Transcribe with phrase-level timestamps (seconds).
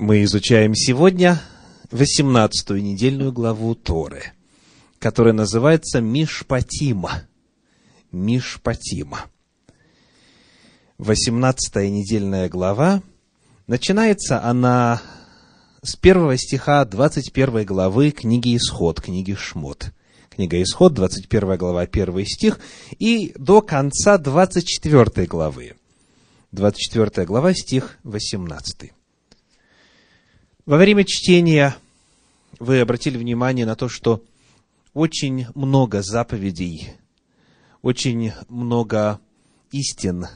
[0.00, 1.38] Мы изучаем сегодня
[1.90, 4.32] 18-ю недельную главу Торы,
[4.98, 7.24] которая называется Мишпатима.
[8.10, 9.26] Мишпатима.
[10.96, 13.02] 18-я недельная глава,
[13.66, 15.02] начинается она
[15.82, 19.92] с первого стиха 21 главы книги Исход, книги Шмот.
[20.30, 22.58] Книга Исход, 21 глава, 1 стих,
[22.98, 25.74] и до конца 24 главы.
[26.52, 28.92] 24 глава, стих 18.
[30.70, 31.74] Во время чтения
[32.60, 34.22] вы обратили внимание на то, что
[34.94, 36.92] очень много заповедей,
[37.82, 39.18] очень много
[39.72, 40.28] истин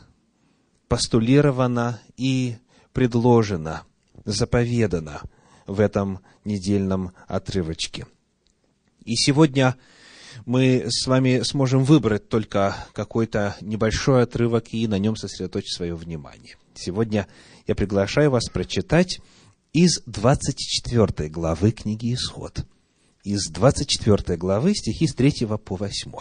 [0.88, 2.56] постулировано и
[2.92, 3.84] предложено,
[4.24, 5.20] заповедано
[5.68, 8.04] в этом недельном отрывочке.
[9.04, 9.76] И сегодня
[10.46, 16.56] мы с вами сможем выбрать только какой-то небольшой отрывок и на нем сосредоточить свое внимание.
[16.74, 17.28] Сегодня
[17.68, 19.20] я приглашаю вас прочитать
[19.74, 22.64] из 24 главы книги Исход.
[23.24, 26.12] Из 24 главы стихи с 3 по 8.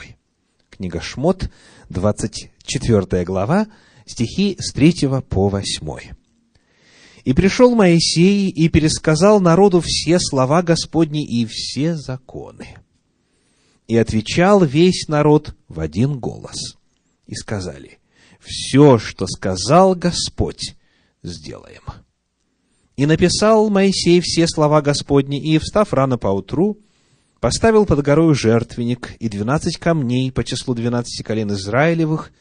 [0.71, 1.51] Книга Шмот,
[1.89, 3.67] 24 глава,
[4.07, 6.13] стихи с 3 по 8.
[7.25, 12.69] «И пришел Моисей и пересказал народу все слова Господни и все законы.
[13.87, 16.77] И отвечал весь народ в один голос.
[17.27, 17.99] И сказали,
[18.39, 20.75] все, что сказал Господь,
[21.21, 22.02] сделаем».
[22.95, 26.77] И написал Моисей все слова Господни, и, встав рано поутру,
[27.39, 32.31] поставил под горою жертвенник и двенадцать камней по числу двенадцати колен Израилевых,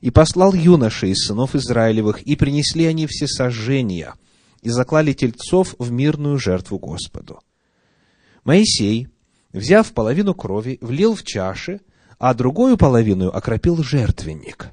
[0.00, 4.14] и послал юношей из сынов Израилевых, и принесли они все сожжения,
[4.62, 7.40] и заклали тельцов в мирную жертву Господу.
[8.42, 9.08] Моисей,
[9.52, 11.80] взяв половину крови, влил в чаши,
[12.18, 14.70] а другую половину окропил жертвенник.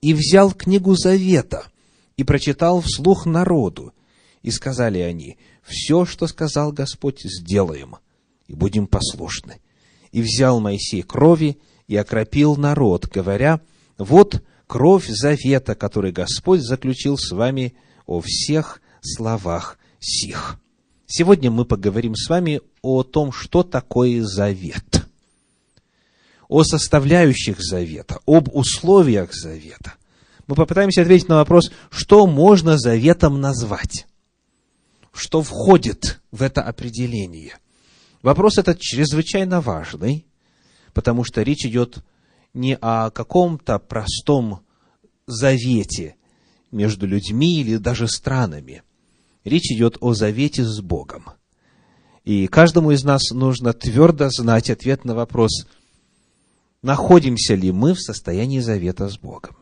[0.00, 1.66] И взял книгу Завета—
[2.18, 3.94] и прочитал вслух народу.
[4.42, 7.96] И сказали они, все, что сказал Господь, сделаем,
[8.46, 9.60] и будем послушны.
[10.12, 13.60] И взял Моисей крови и окропил народ, говоря,
[13.96, 17.74] вот кровь завета, который Господь заключил с вами
[18.06, 20.60] о всех словах сих.
[21.06, 25.06] Сегодня мы поговорим с вами о том, что такое завет,
[26.48, 29.94] о составляющих завета, об условиях завета
[30.48, 34.06] мы попытаемся ответить на вопрос, что можно заветом назвать,
[35.12, 37.58] что входит в это определение.
[38.22, 40.26] Вопрос этот чрезвычайно важный,
[40.94, 41.98] потому что речь идет
[42.54, 44.60] не о каком-то простом
[45.26, 46.16] завете
[46.72, 48.82] между людьми или даже странами.
[49.44, 51.26] Речь идет о завете с Богом.
[52.24, 55.66] И каждому из нас нужно твердо знать ответ на вопрос,
[56.80, 59.57] находимся ли мы в состоянии завета с Богом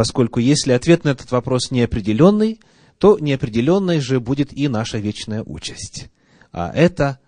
[0.00, 2.58] поскольку если ответ на этот вопрос неопределенный,
[2.96, 6.08] то неопределенной же будет и наша вечная участь.
[6.52, 7.20] А это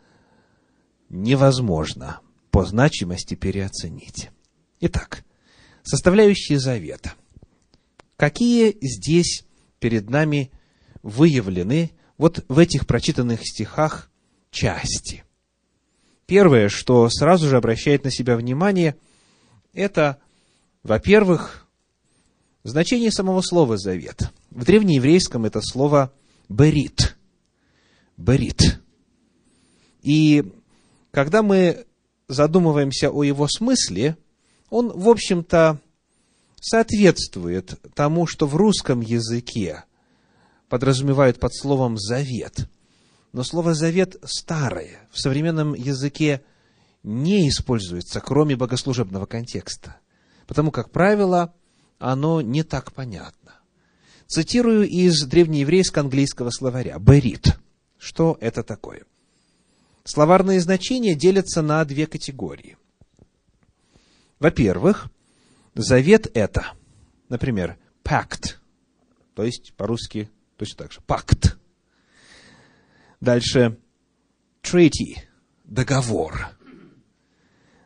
[1.11, 4.31] невозможно по значимости переоценить.
[4.81, 5.23] Итак,
[5.83, 7.13] составляющие завета.
[8.17, 9.45] Какие здесь
[9.79, 10.51] перед нами
[11.03, 14.11] выявлены вот в этих прочитанных стихах
[14.51, 15.25] части?
[16.25, 18.97] Первое, что сразу же обращает на себя внимание,
[19.75, 20.17] это,
[20.83, 21.62] во-первых,
[22.65, 24.31] Значение самого слова «завет».
[24.51, 26.13] В древнееврейском это слово
[26.49, 27.17] «берит».
[28.17, 28.81] «Берит».
[30.03, 30.53] И
[31.11, 31.87] когда мы
[32.29, 34.17] задумываемся о его смысле,
[34.71, 35.81] он, в общем-то,
[36.61, 39.85] соответствует тому, что в русском языке
[40.69, 42.69] подразумевают под словом «завет».
[43.33, 46.43] Но слово «завет» старое, в современном языке
[47.03, 49.97] не используется, кроме богослужебного контекста.
[50.47, 51.53] Потому, как правило,
[52.03, 53.55] оно не так понятно.
[54.27, 56.99] Цитирую из древнееврейско-английского словаря.
[56.99, 57.59] Берит.
[57.97, 59.05] Что это такое?
[60.05, 62.77] Словарные значения делятся на две категории.
[64.41, 65.07] Во-первых,
[65.75, 66.73] завет это,
[67.29, 68.61] например, пакт,
[69.35, 71.57] то есть по-русски точно так же, пакт.
[73.21, 73.79] Дальше,
[74.61, 75.19] treaty,
[75.63, 76.49] договор.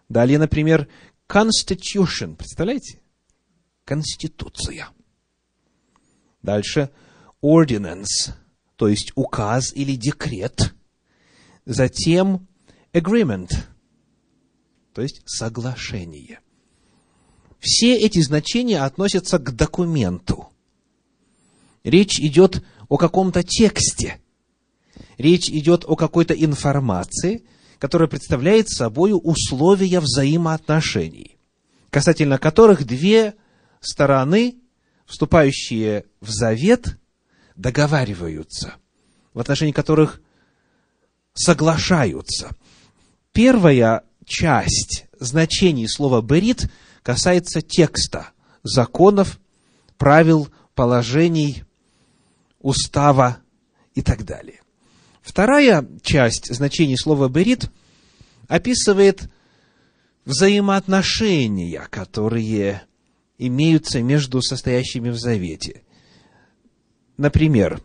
[0.09, 0.89] Далее, например,
[1.29, 3.03] constitution, представляете?
[3.87, 4.89] Конституция.
[6.43, 6.91] Дальше
[7.41, 8.35] ordinance,
[8.75, 10.75] то есть указ или декрет.
[11.65, 12.49] Затем
[12.93, 13.49] agreement,
[14.93, 16.41] то есть соглашение.
[17.61, 20.49] Все эти значения относятся к документу.
[21.85, 24.21] Речь идет о каком-то тексте.
[25.17, 27.47] Речь идет о какой-то информации,
[27.79, 31.39] которая представляет собой условия взаимоотношений,
[31.91, 33.35] касательно которых две
[33.87, 34.57] стороны,
[35.07, 36.99] вступающие в завет,
[37.55, 38.75] договариваются,
[39.33, 40.21] в отношении которых
[41.35, 42.51] соглашаются.
[43.33, 46.71] Первая часть значений слова «берит»
[47.03, 48.31] касается текста,
[48.63, 49.39] законов,
[49.97, 51.65] правил, положений,
[52.59, 53.39] устава
[53.95, 54.61] и так далее.
[55.23, 57.71] Вторая часть значений слова «берит»
[58.49, 59.31] описывает
[60.25, 62.83] взаимоотношения, которые
[63.39, 65.83] имеются между состоящими в завете.
[67.17, 67.83] Например,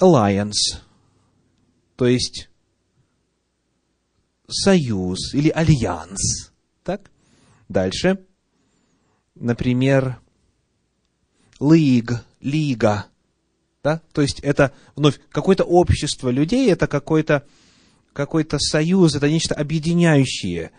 [0.00, 0.80] alliance,
[1.96, 2.48] то есть
[4.48, 6.52] союз или альянс.
[6.82, 7.10] Так?
[7.68, 8.24] Дальше.
[9.34, 10.20] Например,
[11.60, 13.06] лиг, лига.
[13.82, 14.02] Да?
[14.12, 17.46] То есть это вновь какое-то общество людей, это какой-то
[18.12, 20.72] какой союз, это нечто объединяющее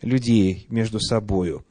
[0.00, 1.64] людей между собою.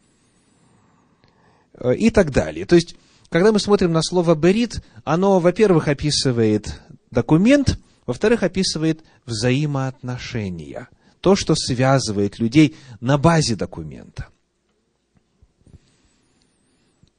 [1.97, 2.65] И так далее.
[2.65, 2.95] То есть,
[3.29, 10.89] когда мы смотрим на слово «берит», оно, во-первых, описывает документ, во-вторых, описывает взаимоотношения–
[11.21, 14.27] то, что связывает людей на базе документа.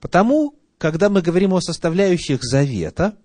[0.01, 3.17] Потому, когда мы говорим о составляющих завета,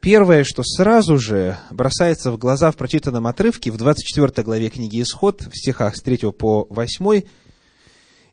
[0.00, 5.42] первое, что сразу же бросается в глаза в прочитанном отрывке в 24 главе книги Исход,
[5.42, 7.22] в стихах с 3 по 8,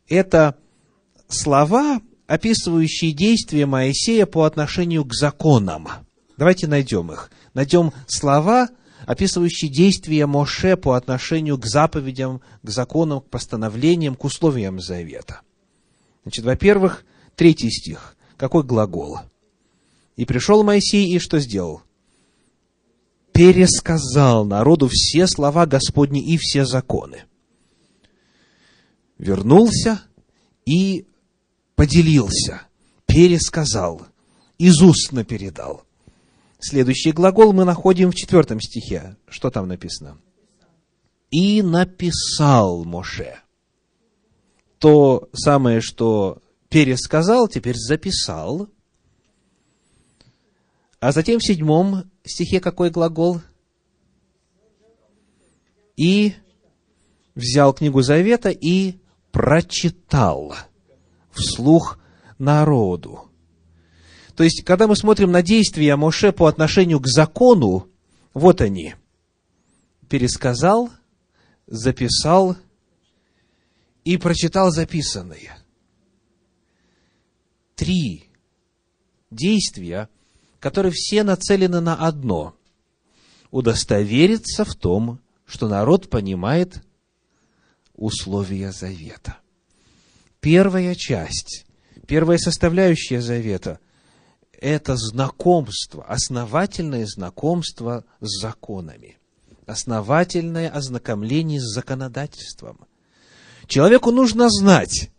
[0.07, 0.55] это
[1.33, 5.87] слова, описывающие действия Моисея по отношению к законам.
[6.37, 7.31] Давайте найдем их.
[7.53, 8.69] Найдем слова,
[9.05, 15.41] описывающий действия Моше по отношению к заповедям, к законам, к постановлениям, к условиям завета.
[16.23, 18.15] Значит, во-первых, третий стих.
[18.37, 19.19] Какой глагол?
[20.15, 21.81] «И пришел Моисей, и что сделал?»
[23.33, 27.23] Пересказал народу все слова Господни и все законы.
[29.17, 30.03] Вернулся
[30.65, 31.07] и
[31.75, 32.61] поделился,
[33.05, 34.07] пересказал,
[34.57, 35.83] из устно передал–
[36.65, 39.17] Следующий глагол мы находим в четвертом стихе.
[39.27, 40.17] Что там написано?
[41.29, 43.37] «И написал Моше».
[44.77, 48.69] То самое, что пересказал, теперь записал.
[51.01, 53.41] А затем в седьмом стихе какой глагол?
[55.97, 56.33] И
[57.35, 58.99] взял книгу Завета и
[59.33, 60.55] прочитал
[61.33, 61.99] вслух
[62.37, 63.29] народу.
[64.35, 67.87] То есть, когда мы смотрим на действия Моше по отношению к закону,
[68.33, 68.95] вот они.
[70.09, 70.89] Пересказал,
[71.67, 72.57] записал
[74.03, 75.57] и прочитал записанное.
[77.75, 78.29] Три
[79.29, 80.09] действия,
[80.59, 82.55] которые все нацелены на одно–
[83.51, 86.83] удостовериться в том, что народ понимает
[87.93, 89.37] условия завета.
[90.43, 91.65] Первая часть,
[92.05, 93.79] первая составляющая завета–
[94.51, 99.19] это знакомство, основательное знакомство с законами,
[99.65, 102.85] основательное ознакомление с законодательством.
[103.67, 105.11] Человеку нужно знать,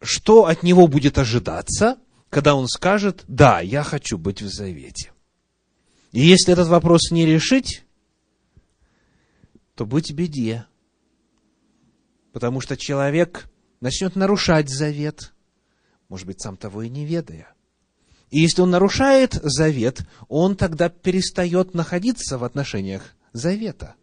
[0.00, 1.98] что от него будет ожидаться,
[2.30, 5.12] когда он скажет, да, я хочу быть в завете.
[6.12, 7.84] И если этот вопрос не решить,
[9.74, 10.64] то быть беде.
[12.32, 13.50] Потому что человек
[13.86, 15.32] начнет нарушать завет,
[16.08, 17.54] может быть, сам того и не ведая.
[18.30, 23.94] И если он нарушает завет, он тогда перестает находиться в отношениях завета.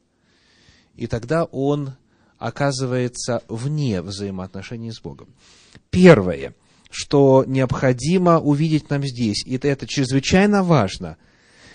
[0.95, 1.95] И тогда он
[2.37, 5.35] оказывается вне взаимоотношений с Богом.
[5.89, 6.55] Первое,
[6.89, 11.17] что необходимо увидеть нам здесь, и это, чрезвычайно важно,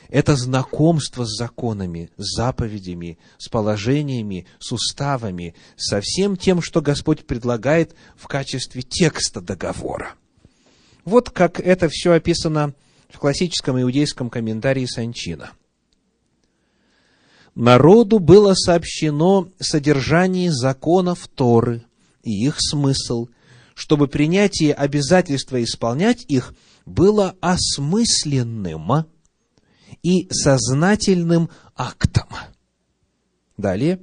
[0.08, 7.26] это знакомство с законами, с заповедями, с положениями, с уставами, со всем тем, что Господь
[7.26, 10.14] предлагает в качестве текста договора–
[11.08, 12.74] вот как это все описано
[13.08, 15.52] в классическом иудейском комментарии Санчина.
[17.54, 21.82] Народу было сообщено содержание законов Торы
[22.22, 23.28] и их смысл,
[23.74, 26.52] чтобы принятие обязательства исполнять их
[26.84, 29.06] было осмысленным
[30.02, 32.28] и сознательным актом.
[33.56, 34.00] Далее,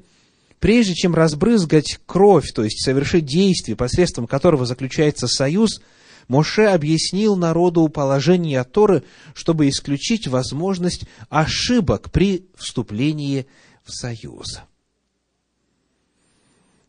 [0.60, 5.82] прежде чем разбрызгать кровь, то есть совершить действие, посредством которого заключается союз–
[6.28, 13.48] Моше объяснил народу положение Торы, чтобы исключить возможность ошибок при вступлении
[13.84, 14.62] в союз.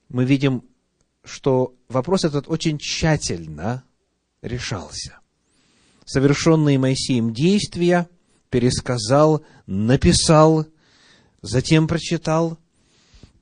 [0.09, 0.65] Мы видим,
[1.25, 3.85] что вопрос этот очень тщательно
[4.41, 5.19] решался.
[6.05, 8.09] Совершенные Моисеем действия
[8.57, 10.65] пересказал, написал,
[11.43, 12.57] затем прочитал,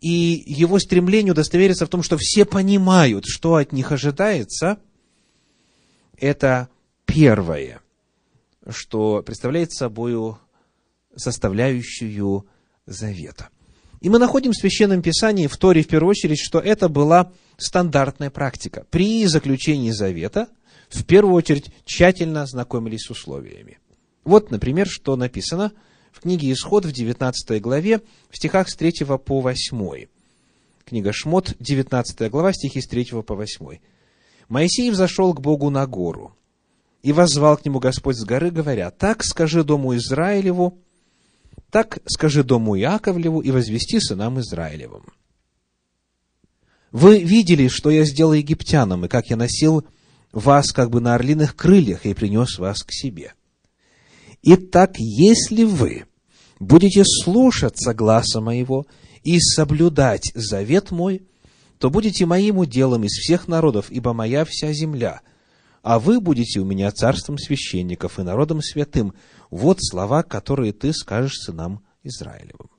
[0.00, 4.78] и его стремление удостовериться в том, что все понимают, что от них ожидается–
[6.18, 6.68] это
[7.06, 7.80] первое
[8.70, 10.36] что представляет собой
[11.16, 12.46] составляющую
[12.86, 13.48] завета.
[14.00, 18.30] И мы находим в Священном Писании, в Торе в первую очередь, что это была стандартная
[18.30, 18.86] практика.
[18.90, 20.48] При заключении завета,
[20.88, 23.78] в первую очередь, тщательно ознакомились с условиями.
[24.24, 25.72] Вот, например, что написано
[26.12, 28.00] в книге Исход в 19 главе,
[28.30, 30.06] в стихах с 3 по 8.
[30.84, 33.78] Книга Шмот, 19 глава, стихи с 3 по 8.
[34.48, 36.36] «Моисей взошел к Богу на гору,
[37.02, 40.78] и воззвал к нему Господь с горы, говоря, «Так скажи дому Израилеву,
[41.70, 45.04] так скажи дому Иаковлеву и возвести сынам Израилевым.
[46.92, 49.84] Вы видели, что я сделал египтянам, и как я носил
[50.32, 53.34] вас как бы на орлиных крыльях и принес вас к себе.
[54.46, 56.04] Итак, если вы
[56.60, 58.86] будете слушаться гласа моего
[59.22, 61.22] и соблюдать завет мой,
[61.78, 65.20] то будете моим уделом из всех народов, ибо моя вся земля–
[65.84, 69.12] а вы будете у меня царством священников и народом святым.
[69.50, 72.70] Вот слова, которые ты скажешь сынам Израилевым.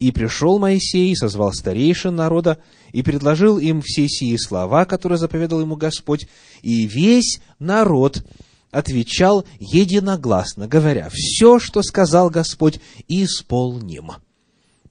[0.00, 2.58] И пришел Моисей, и созвал старейшин народа,
[2.90, 6.26] и предложил им все сии слова, которые заповедал ему Господь,
[6.60, 8.26] и весь народ
[8.70, 14.12] отвечал единогласно, говоря, «Все, что сказал Господь, исполним».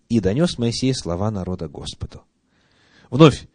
[0.09, 2.23] И донес Моисей слова народа Господу.
[3.09, 3.47] Вновь,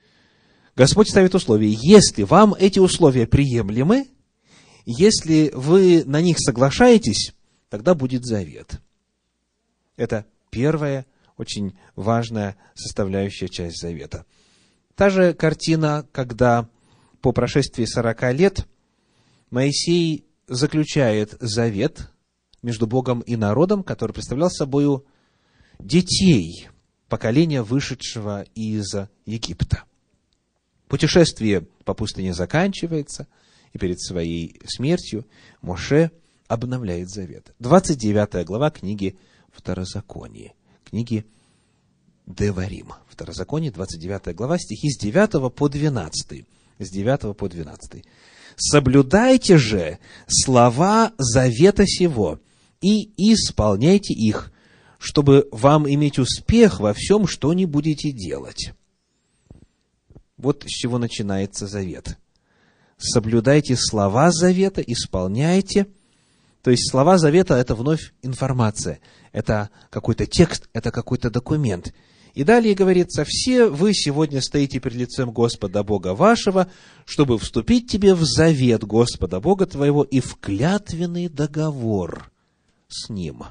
[0.76, 1.70] Господь ставит условия.
[1.70, 4.08] Если вам эти условия приемлемы,
[4.86, 7.34] если вы на них соглашаетесь,
[7.68, 8.80] тогда будет завет.
[9.96, 14.26] Это первая очень важная составляющая часть завета.
[14.94, 16.68] Та же картина, когда
[17.20, 18.66] по прошествии сорока лет
[19.50, 22.09] Моисей заключает завет
[22.62, 25.02] между Богом и народом, который представлял собой
[25.78, 26.69] детей
[27.09, 28.95] поколения, вышедшего из
[29.26, 29.85] Египта.
[30.88, 33.26] Путешествие по пустыне заканчивается,
[33.73, 35.26] и перед своей смертью
[35.62, 36.11] Моше
[36.49, 37.54] обновляет завет.
[37.59, 39.16] 29 глава книги
[39.52, 40.54] Второзаконие,
[40.85, 41.26] книги
[42.26, 42.92] Деварим.
[43.09, 46.45] Второзаконие, 29 глава, стихи с 9 по 12.
[46.78, 48.04] С 9 по 12.
[48.57, 52.40] «Соблюдайте же слова завета сего
[52.80, 54.52] и исполняйте их,
[54.99, 58.73] чтобы вам иметь успех во всем, что не будете делать».
[60.37, 62.16] Вот с чего начинается завет.
[62.97, 65.87] Соблюдайте слова завета, исполняйте.
[66.62, 69.00] То есть слова завета– это вновь информация,
[69.33, 71.95] это какой-то текст, это какой-то документ.
[72.34, 76.70] И далее говорится, все вы сегодня стоите перед лицем Господа Бога вашего,
[77.04, 82.30] чтобы вступить тебе в завет Господа Бога твоего и в клятвенный договор
[82.88, 83.44] с Ним,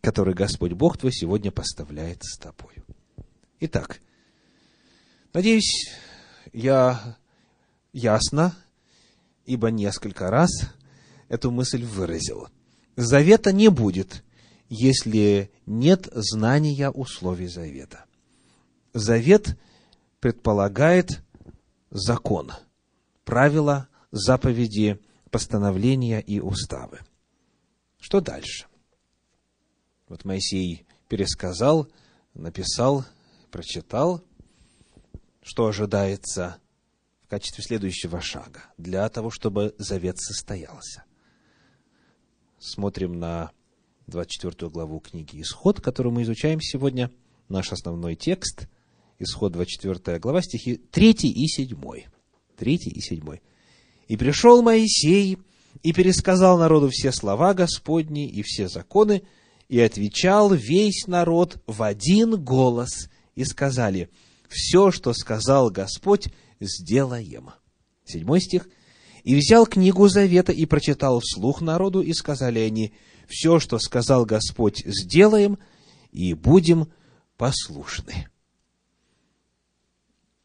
[0.00, 2.74] который Господь Бог твой сегодня поставляет с тобой.
[3.60, 4.00] Итак,
[5.32, 5.88] Надеюсь,
[6.52, 7.16] я
[7.92, 8.56] ясно,
[9.46, 10.50] ибо несколько раз
[11.28, 12.48] эту мысль выразил.
[12.96, 14.24] Завета не будет,
[14.70, 18.06] если нет знания условий завета.
[18.94, 19.58] Завет
[20.20, 21.22] предполагает
[21.90, 22.52] закон,
[23.24, 24.98] правила, заповеди,
[25.30, 27.00] постановления и уставы.
[28.00, 28.66] Что дальше?
[30.08, 31.86] Вот Моисей пересказал,
[32.32, 33.04] написал,
[33.50, 34.24] прочитал–
[35.42, 36.58] что ожидается
[37.24, 41.04] в качестве следующего шага для того, чтобы завет состоялся.
[42.58, 43.50] Смотрим на
[44.10, 47.10] 24 главу книги «Исход», которую мы изучаем сегодня.
[47.48, 48.68] Наш основной текст,
[49.18, 51.76] Исход 24 глава, стихи 3 и 7.
[52.56, 53.38] 3 и 7.
[54.08, 55.38] «И пришел Моисей,
[55.82, 59.22] и пересказал народу все слова Господни и все законы,
[59.68, 64.10] и отвечал весь народ в один голос, и сказали–
[64.50, 67.50] все, что сказал Господь, сделаем.
[68.04, 68.68] Седьмой стих.
[69.22, 72.92] «И взял книгу Завета и прочитал вслух народу, и сказали они,
[73.30, 75.58] все, что сказал Господь, сделаем,
[76.10, 76.92] и будем
[77.36, 78.28] послушны».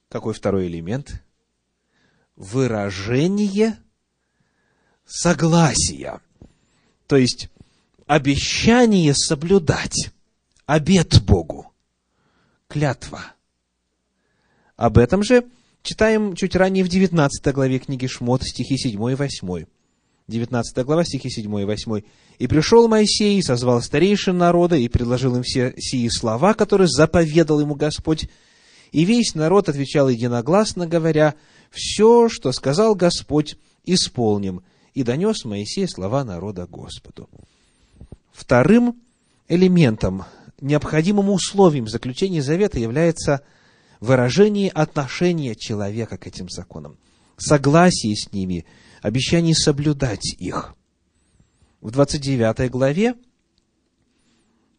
[0.09, 1.21] Какой второй элемент?
[2.35, 3.77] Выражение
[5.05, 6.21] согласия.
[7.07, 7.49] То есть,
[8.05, 10.11] обещание соблюдать,
[10.65, 11.73] обет Богу,
[12.67, 13.23] клятва–
[14.75, 15.45] об этом же
[15.83, 19.65] читаем чуть ранее в 19 главе книги Шмот, стихи 7 и 8.
[20.27, 22.01] 19 глава, стихи 7 и 8.
[22.39, 27.60] «И пришел Моисей, и созвал старейшин народа, и предложил им все сии слова, которые заповедал
[27.60, 28.27] ему Господь.
[28.91, 31.36] И весь народ отвечал единогласно, говоря,
[31.70, 34.62] «Все, что сказал Господь, исполним».
[34.94, 37.29] И донес Моисей слова народа Господу.
[38.32, 38.96] Вторым
[39.48, 40.24] элементом,
[40.62, 43.41] необходимым условием заключения завета является–
[44.00, 46.98] выражении отношения человека к этим законам,
[47.38, 48.65] согласие с ними,
[49.05, 50.74] обещание соблюдать их.
[51.79, 53.13] в 29 главе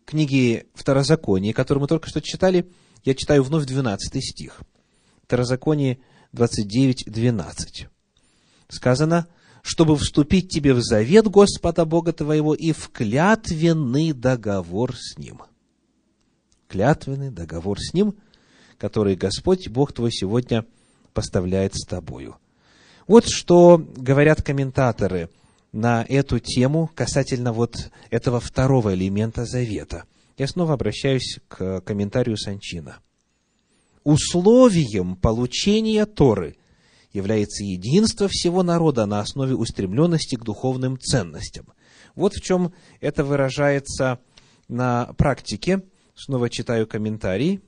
[0.04, 2.68] книги Второзакония, которую мы только что читали,
[3.04, 4.62] я читаю вновь 12 стих.
[5.22, 6.00] Второзаконие
[6.32, 7.86] 29, 12.
[8.68, 9.28] Сказано,
[9.62, 15.42] чтобы вступить тебе в завет Господа Бога твоего и в клятвенный договор с Ним.
[16.66, 18.16] Клятвенный договор с Ним,
[18.76, 20.66] который Господь Бог твой сегодня
[21.12, 22.40] поставляет с тобою.
[23.06, 25.30] Вот что говорят комментаторы
[25.72, 30.04] на эту тему касательно вот этого второго элемента завета.
[30.36, 32.98] Я снова обращаюсь к комментарию Санчина.
[34.04, 36.56] Условием получения Торы–
[37.16, 41.66] является единство всего народа на основе устремленности к духовным ценностям.
[42.14, 44.20] Вот в чем это выражается
[44.68, 45.82] на практике.
[46.14, 47.60] Снова читаю комментарий.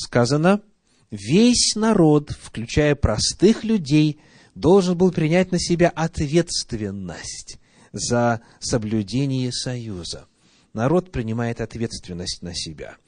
[0.00, 0.62] Сказано,
[1.10, 4.20] весь народ, включая простых людей,
[4.54, 7.58] должен был принять на себя ответственность
[7.92, 10.26] за соблюдение союза.
[10.72, 12.96] Народ принимает ответственность на себя–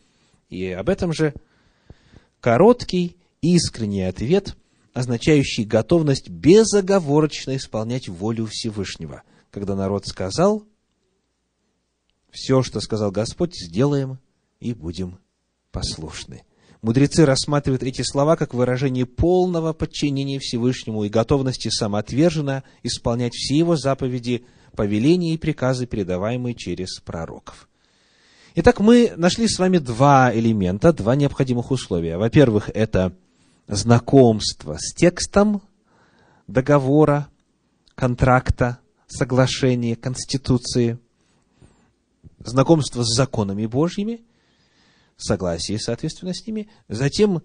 [0.52, 1.32] и об этом же
[2.40, 4.54] короткий, искренний ответ,
[4.92, 9.22] означающий готовность безоговорочно исполнять волю Всевышнего.
[9.50, 10.66] Когда народ сказал,
[12.30, 14.18] все, что сказал Господь, сделаем
[14.60, 15.18] и будем
[15.70, 16.44] послушны.
[16.82, 23.76] Мудрецы рассматривают эти слова как выражение полного подчинения Всевышнему и готовности самоотверженно исполнять все его
[23.76, 27.68] заповеди, повеления и приказы, передаваемые через пророков.
[28.56, 32.18] Итак, мы нашли с вами два элемента, два необходимых условия.
[32.18, 33.12] Во-первых, это
[33.68, 35.62] знакомство с текстом
[36.48, 37.28] договора,
[37.94, 40.98] контракта, соглашения, конституции,
[42.40, 44.22] знакомство с законами Божьими,
[45.22, 47.42] согласие, соответственно, с ними, затем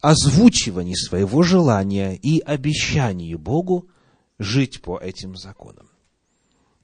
[0.00, 3.88] озвучивание своего желания и обещание Богу
[4.38, 5.88] жить по этим законам.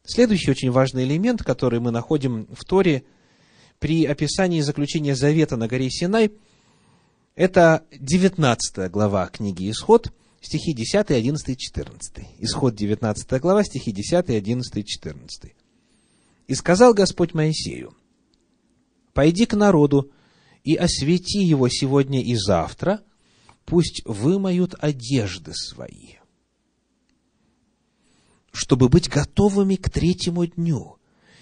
[0.04, 3.04] Следующий очень важный элемент, который мы находим в Торе–
[3.78, 6.32] при описании заключения завета на горе Синай,
[7.34, 12.26] это 19 глава книги «Исход», стихи 10, 11, 14.
[12.38, 15.54] Исход 19 глава, стихи 10, 11, 14.
[16.46, 17.94] «И сказал Господь Моисею,
[19.16, 20.12] «Пойди к народу
[20.62, 23.00] и освети его сегодня и завтра,
[23.64, 26.16] пусть вымоют одежды свои,
[28.52, 30.98] чтобы быть готовыми к третьему дню,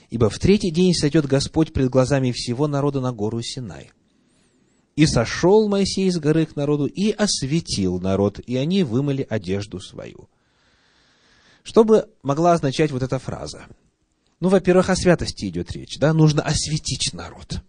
[0.09, 3.91] Ибо в третий день сойдет Господь пред глазами всего народа на гору Синай.
[4.95, 10.29] И сошел Моисей с горы к народу и осветил народ, и они вымыли одежду свою.
[11.65, 13.67] Что бы могла означать вот эта фраза?
[14.45, 17.63] Ну, во-первых, о святости идет речь, да, нужно осветить народ.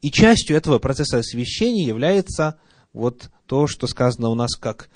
[0.00, 2.58] И частью этого процесса освящения является
[2.94, 4.88] вот то, что сказано у нас как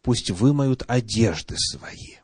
[0.00, 2.16] «пусть вымоют одежды свои».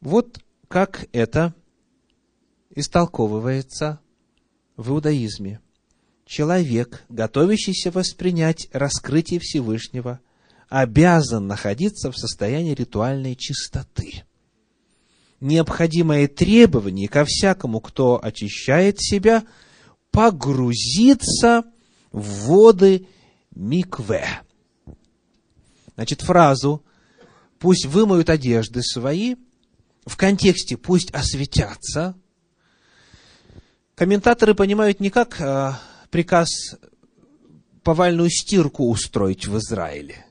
[0.00, 1.54] Вот как это
[2.74, 4.00] истолковывается
[4.76, 5.60] в иудаизме.
[6.26, 10.18] Человек, готовящийся воспринять раскрытие Всевышнего,
[10.68, 14.24] обязан находиться в состоянии ритуальной чистоты.
[15.40, 19.44] Необходимое требование ко всякому, кто очищает себя,
[20.10, 21.64] погрузиться
[22.12, 23.06] в воды
[23.54, 24.26] микве.
[25.94, 26.84] Значит, фразу
[27.58, 29.36] «пусть вымоют одежды свои»
[30.06, 32.14] в контексте «пусть осветятся»,
[33.94, 36.48] комментаторы понимают не как а, приказ
[37.82, 40.24] повальную стирку устроить в Израиле.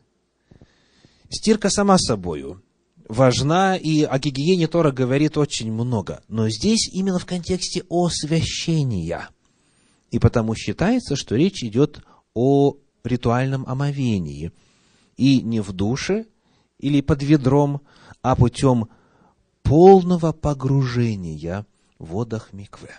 [1.30, 2.62] Стирка сама собою
[3.08, 6.24] важна, и о гигиене Тора говорит очень много.
[6.28, 9.30] Но здесь именно в контексте освящения.
[10.12, 12.02] И потому считается, что речь идет
[12.34, 14.52] о ритуальном омовении.
[15.18, 16.26] И не в душе
[16.80, 17.82] или под ведром,
[18.22, 18.90] а путем
[19.62, 21.66] полного погружения
[22.00, 22.96] в водах микве.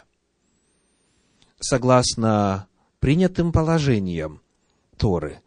[1.61, 2.67] Согласно
[3.01, 4.41] принятым положениям
[4.97, 5.41] Торы,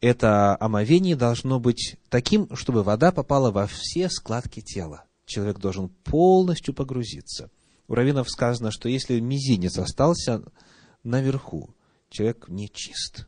[0.00, 5.04] это омовение должно быть таким, чтобы вода попала во все складки тела.
[5.24, 7.50] Человек должен полностью погрузиться.
[7.88, 10.42] У раввинов сказано, что если мизинец остался
[11.02, 11.74] наверху,
[12.10, 13.26] человек не чист.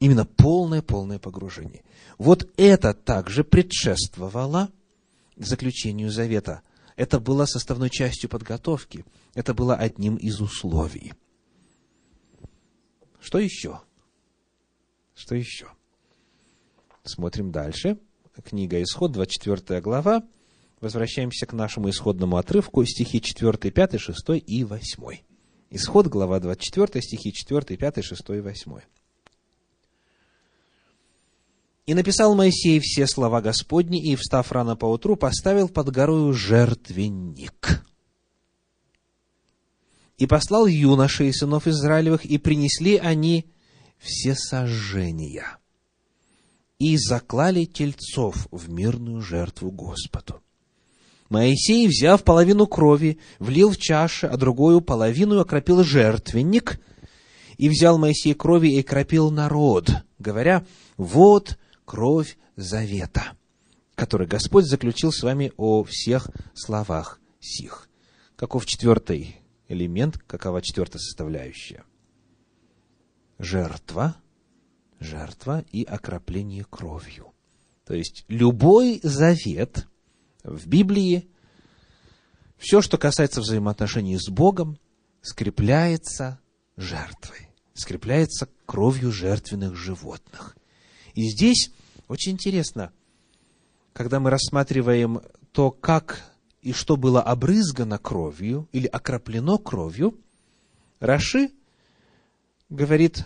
[0.00, 1.82] Именно полное-полное погружение.
[2.18, 4.70] Вот это также предшествовало
[5.36, 6.62] заключению завета.
[6.94, 9.04] Это было составной частью подготовки.
[9.34, 11.14] Это было одним из условий.
[13.20, 13.80] Что еще?
[15.18, 15.66] Что еще?
[17.02, 17.98] Смотрим дальше.
[18.44, 20.22] Книга Исход, 24 глава.
[20.80, 25.18] Возвращаемся к нашему исходному отрывку, стихи 4, 5, 6 и 8.
[25.70, 28.72] Исход, глава 24, стихи 4, 5, 6 и 8.
[31.86, 37.84] И написал Моисей все слова Господни, и, встав рано поутру, поставил под горою жертвенник.
[40.16, 43.50] И послал юношей сынов Израилевых, и принесли они
[43.98, 45.58] все сожжения.
[46.78, 50.40] И заклали тельцов в мирную жертву Господу.
[51.28, 56.80] Моисей, взяв половину крови, влил в чаши, а другую половину окропил жертвенник,
[57.58, 60.64] и взял Моисей крови и окропил народ, говоря,
[60.96, 63.32] вот кровь завета,
[63.94, 67.88] который Господь заключил с вами о всех словах сих.
[68.36, 69.36] Каков четвертый
[69.68, 71.82] элемент, какова четвертая составляющая?
[73.38, 74.16] Жертва,
[75.00, 77.32] жертва и окропление кровью.
[77.84, 79.86] То есть любой завет
[80.42, 81.28] в Библии,
[82.58, 84.78] все, что касается взаимоотношений с Богом,
[85.22, 86.40] скрепляется
[86.76, 90.56] жертвой, скрепляется кровью жертвенных животных.
[91.14, 91.70] И здесь
[92.08, 92.92] очень интересно,
[93.92, 95.20] когда мы рассматриваем
[95.52, 96.22] то, как
[96.60, 100.18] и что было обрызгано кровью или окроплено кровью,
[101.00, 101.50] Раши
[102.68, 103.24] говорит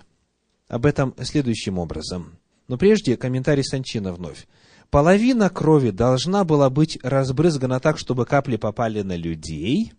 [0.69, 2.39] об этом следующим образом.
[2.69, 4.47] Но прежде комментарий Санчина вновь.
[4.91, 9.93] Половина крови должна была быть разбрызгана так, чтобы капли попали на людей,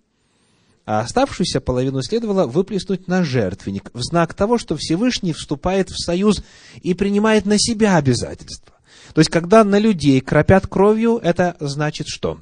[0.85, 6.43] а оставшуюся половину следовало выплеснуть на жертвенник в знак того, что Всевышний вступает в союз
[6.81, 8.75] и принимает на себя обязательства.
[9.13, 12.41] То есть, когда на людей кропят кровью, это значит что?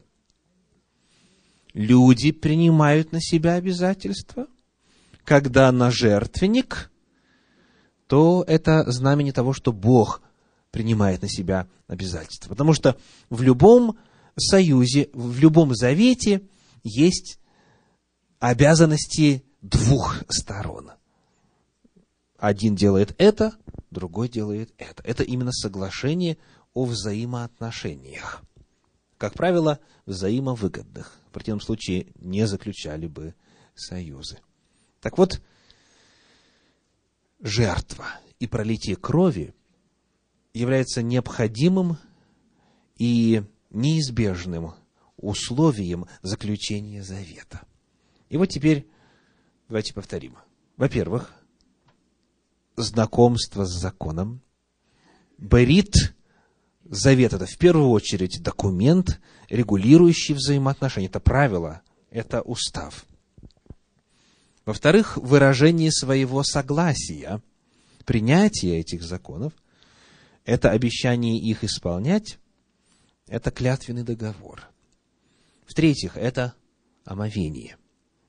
[1.74, 4.48] Люди принимают на себя обязательства.
[5.24, 6.91] Когда на жертвенник,
[8.12, 10.22] то это знамение того, что Бог
[10.70, 12.50] принимает на себя обязательства.
[12.50, 12.98] Потому что
[13.30, 13.98] в любом
[14.38, 16.42] союзе, в любом завете
[16.84, 17.40] есть
[18.40, 20.92] обязанности двух сторон.
[22.38, 23.54] Один делает это,
[23.92, 25.02] другой делает это.
[25.06, 26.38] Это именно соглашение
[26.74, 28.44] о взаимоотношениях.
[29.18, 31.18] Как правило, взаимовыгодных.
[31.30, 33.36] В противном случае не заключали бы
[33.74, 34.42] союзы.
[35.00, 35.42] Так вот,
[37.42, 38.06] жертва
[38.40, 39.54] и пролитие крови
[40.54, 41.98] является необходимым
[42.98, 44.74] и неизбежным
[45.18, 47.62] условием заключения завета.
[48.30, 48.88] И вот теперь
[49.68, 50.38] давайте повторим.
[50.78, 51.34] Во-первых,
[52.76, 54.42] знакомство с законом.
[55.38, 56.14] Берит
[56.92, 61.08] Завет– это в первую очередь документ, регулирующий взаимоотношения.
[61.08, 63.06] Это правило, это устав.
[64.66, 67.42] Во-вторых, выражение своего согласия,
[68.06, 69.54] принятие этих законов–
[70.46, 72.38] это обещание их исполнять,
[73.28, 74.68] это клятвенный договор.
[75.66, 76.54] В-третьих, это
[77.06, 77.78] омовение,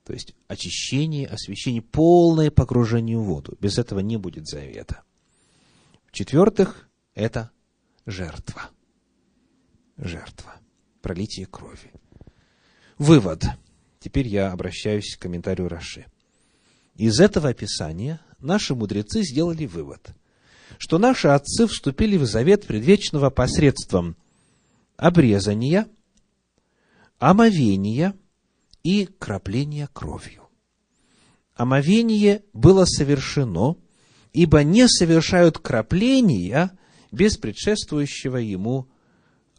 [0.04, 3.56] то есть очищение, освящение, полное погружение в воду.
[3.60, 5.02] Без этого не будет завета.
[6.06, 7.50] В-четвертых, это
[8.06, 8.70] жертва.
[9.96, 10.56] Жертва.
[11.00, 11.92] Пролитие крови.
[12.98, 13.44] Вывод.
[13.98, 16.06] Теперь я обращаюсь к комментарию Раши.
[16.96, 20.14] Из этого описания наши мудрецы сделали вывод,
[20.78, 24.16] что наши отцы вступили в завет предвечного посредством
[24.96, 25.86] обрезания,
[27.18, 28.14] омовения
[28.82, 30.48] и кропления кровью.
[31.54, 33.76] Омовение было совершено,
[34.32, 36.76] ибо не совершают кропления
[37.10, 38.88] без предшествующего ему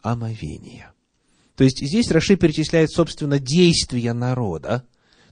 [0.02, 0.94] омовения.
[1.56, 4.86] То есть здесь Раши перечисляет, собственно, действия народа,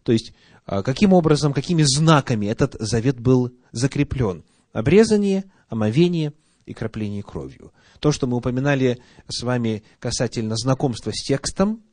[0.03, 0.33] то есть
[0.65, 4.43] каким образом, какими знаками этот завет был закреплен.
[4.73, 6.33] Обрезание, омовение
[6.65, 7.73] и кропление кровью.
[7.99, 11.83] То, что мы упоминали с вами касательно знакомства с текстом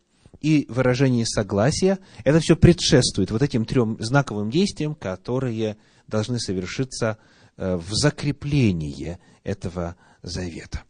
[0.41, 5.77] и выражения согласия, это все предшествует вот этим трем знаковым действиям, которые
[6.07, 7.19] должны совершиться
[7.57, 10.83] э, в закреплении этого Завета.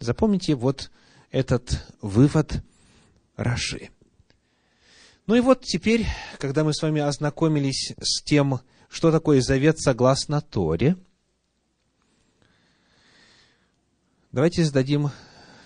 [0.00, 0.90] Запомните вот
[1.30, 2.62] этот вывод
[3.36, 3.90] Раши.
[5.32, 6.06] Ну и вот теперь,
[6.38, 10.98] когда мы с вами ознакомились с тем, что такое завет согласно Торе,
[14.30, 15.08] давайте зададим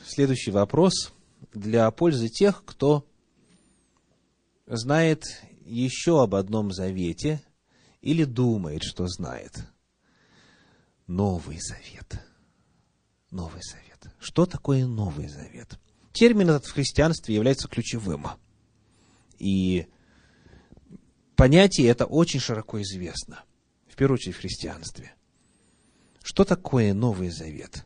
[0.07, 1.12] следующий вопрос
[1.52, 3.09] для пользы тех, кто
[4.68, 5.24] знает
[5.64, 7.42] еще об одном завете
[8.02, 9.64] или думает, что знает.
[11.09, 12.20] Новый завет.
[13.33, 14.14] Новый Завет.
[14.20, 15.76] Что такое Новый Завет?
[16.12, 18.29] Термин этот в христианстве является ключевым.
[19.38, 19.87] И
[21.37, 23.44] понятие это очень широко известно,
[23.88, 25.12] в первую очередь в христианстве.
[26.22, 27.85] Что такое Новый Завет?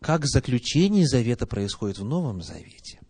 [0.00, 3.00] Как заключение Завета происходит в Новом Завете?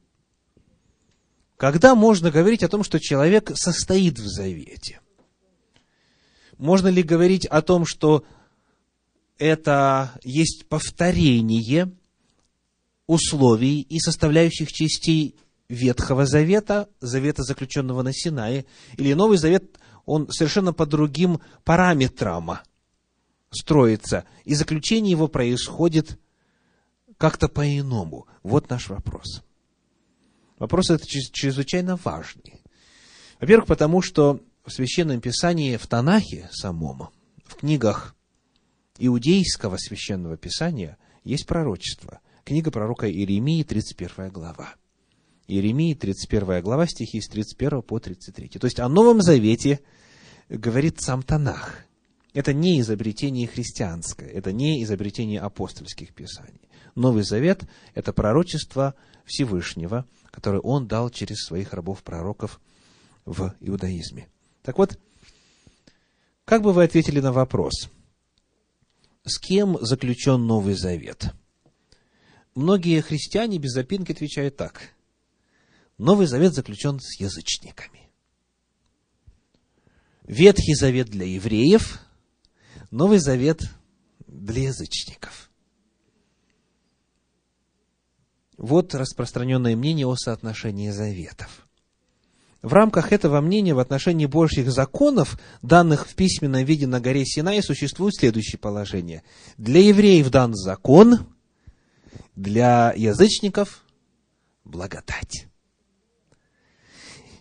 [1.56, 5.00] Когда можно говорить о том, что человек состоит в Завете?
[6.58, 8.24] Можно ли говорить о том, что
[9.38, 11.92] это есть повторение
[13.06, 15.36] условий и составляющих частей
[15.68, 22.58] Ветхого Завета, Завета, заключенного на Синае, или Новый Завет, он совершенно по другим параметрам
[23.50, 26.18] строится, и заключение его происходит
[27.18, 28.26] как-то по-иному.
[28.42, 29.42] Вот наш вопрос.
[30.58, 32.62] Вопрос этот чрезвычайно важный.
[33.40, 37.08] Во-первых, потому что в Священном Писании, в Танахе самом,
[37.44, 38.14] в книгах
[38.98, 42.20] иудейского Священного Писания есть пророчество.
[42.44, 44.74] Книга пророка Иеремии, 31 глава.
[45.48, 48.48] Иеремии, 31 глава, стихи с 31 по 33.
[48.48, 49.80] То есть о Новом Завете
[50.48, 51.84] говорит сам Танах.
[52.34, 56.68] Это не изобретение христианское, это не изобретение апостольских писаний.
[56.94, 62.60] Новый Завет– это пророчество Всевышнего, которое Он дал через своих рабов-пророков
[63.24, 64.28] в иудаизме.
[64.62, 64.98] Так вот,
[66.44, 67.90] как бы вы ответили на вопрос,
[69.24, 71.32] с кем заключен Новый Завет?
[72.54, 74.95] Многие христиане без запинки отвечают так.
[75.98, 78.10] Новый Завет заключен с язычниками.
[80.24, 82.00] Ветхий Завет для евреев,
[82.90, 83.62] Новый Завет
[84.26, 85.50] для язычников.
[88.56, 91.66] Вот распространенное мнение о соотношении заветов.
[92.62, 97.62] В рамках этого мнения в отношении Божьих законов, данных в письменном виде на горе Синай,
[97.62, 99.22] существует следующее положение.
[99.56, 101.26] Для евреев дан закон,
[102.34, 103.84] для язычников–
[104.64, 105.46] благодать.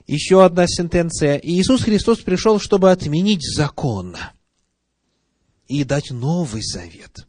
[0.08, 1.40] Еще одна сентенция.
[1.42, 4.16] Иисус Христос пришел, чтобы отменить закон
[5.68, 7.28] и дать новый завет.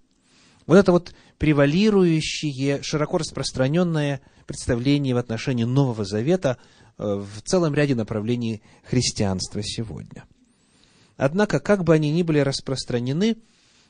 [0.66, 6.58] Вот это вот превалирующее, широко распространенное представление в отношении Нового Завета
[6.98, 10.24] э, в целом ряде направлений христианства сегодня.
[11.16, 13.38] Однако, как бы они ни были распространены,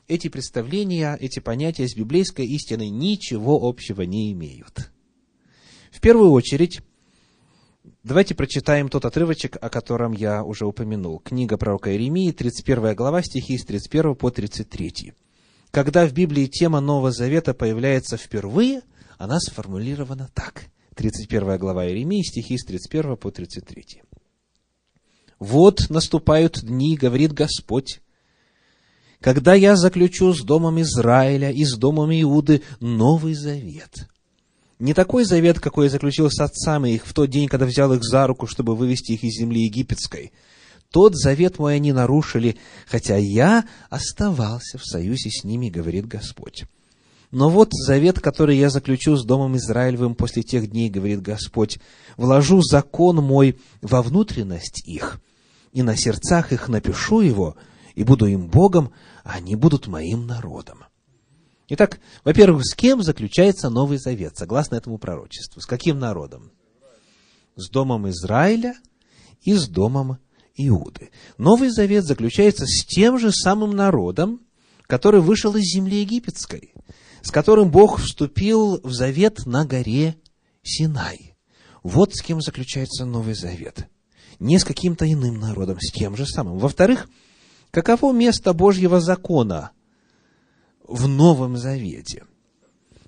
[0.07, 4.89] эти представления, эти понятия с библейской истиной ничего общего не имеют.
[5.91, 6.79] В первую очередь,
[8.07, 11.19] давайте прочитаем тот отрывочек, о котором я уже упомянул.
[11.19, 15.13] Книга пророка Иеремии, 31 глава, стихи с 31 по 33.
[15.71, 18.81] Когда в Библии тема Нового Завета появляется впервые,
[19.17, 20.63] она сформулирована так.
[20.95, 24.01] 31 глава Иеремии, стихи с 31 по 33.
[25.39, 28.01] «Вот наступают дни,— говорит Господь,—
[29.19, 34.07] когда я заключу с домом Израиля и с домом Иуды новый завет.
[34.79, 38.03] Не такой завет, какой я заключил с отцами их в тот день, когда взял их
[38.03, 40.31] за руку, чтобы вывести их из земли египетской,
[40.91, 46.65] тот завет мой они нарушили, хотя я оставался в союзе с ними, говорит Господь.
[47.31, 51.79] Но вот завет, который я заключу с Домом Израилевым после тех дней, говорит Господь,
[52.15, 55.19] вложу закон мой во внутренность их,
[55.73, 57.57] и на сердцах их напишу его,
[57.95, 58.91] и буду им Богом,
[59.23, 60.85] а они будут моим народом.
[61.69, 65.61] Итак, во-первых, с кем заключается Новый Завет, согласно этому пророчеству?
[65.61, 66.51] С каким народом?
[67.55, 68.75] С Домом Израиля
[69.41, 70.17] и с Домом
[70.55, 71.11] Иуды.
[71.37, 74.41] Новый Завет заключается с тем же самым народом,
[74.83, 76.73] который вышел из земли египетской,
[77.21, 80.15] с которым Бог вступил в завет на горе
[80.63, 81.35] Синай.
[81.83, 83.87] Вот с кем заключается Новый Завет.
[84.39, 86.59] Не с каким-то иным народом, с тем же самым.
[86.59, 87.09] Во-вторых,
[87.71, 89.71] каково место Божьего закона
[90.87, 92.23] в Новом Завете?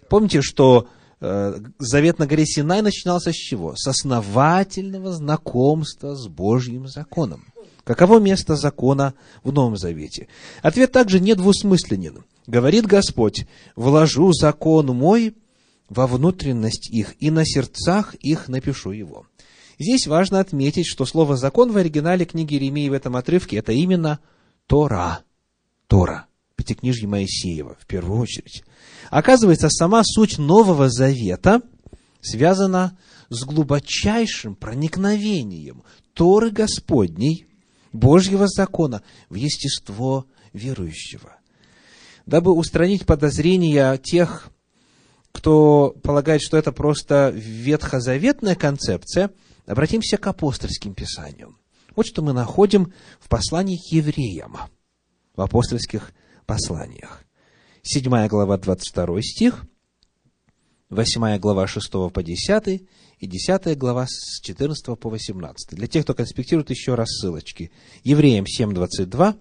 [0.10, 0.88] Помните, что
[1.22, 3.76] Э, завет на горе Синай начинался с чего?
[3.76, 7.46] С основательного знакомства с Божьим законом.
[7.84, 9.14] Каково место закона
[9.44, 10.28] в Новом Завете?
[10.62, 12.24] Ответ также недвусмысленен.
[12.48, 15.36] Говорит Господь, вложу закон мой
[15.90, 19.26] во внутренность их, и на сердцах их напишу его.
[19.78, 24.20] Здесь важно отметить, что слово «закон» в оригинале книги Иеремии в этом отрывке– это именно
[24.68, 25.24] Тора.
[25.88, 26.29] Тора.
[26.60, 28.66] Пятикнижье Моисеева, в первую очередь.
[29.10, 31.62] Оказывается, сама суть Нового Завета
[32.20, 32.98] связана
[33.30, 37.48] с глубочайшим проникновением Торы Господней,
[37.94, 41.38] Божьего закона, в естество верующего.
[42.26, 44.50] Дабы устранить подозрения тех,
[45.32, 49.32] кто полагает, что это просто ветхозаветная концепция,
[49.66, 51.58] обратимся к апостольским писаниям.
[51.96, 52.92] Вот что мы находим
[53.22, 54.58] в послании к евреям,
[55.38, 56.12] в апостольских
[56.50, 57.24] посланиях.
[57.84, 59.66] 7 глава, 22 стих,
[60.90, 62.82] 8 глава 6 по 10
[63.20, 65.78] и 10 глава с 14 по 18.
[65.78, 67.72] Для тех, кто конспектирует, еще раз ссылочки.
[68.04, 69.36] Евреям 7, 22,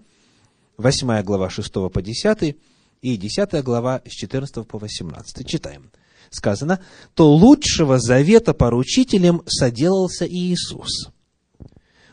[0.77, 2.55] 8 глава 6 по 10
[3.01, 5.47] и 10 глава с 14 по 18.
[5.47, 5.91] Читаем.
[6.29, 6.79] Сказано,
[7.15, 11.09] «То лучшего завета поручителем соделался Иисус»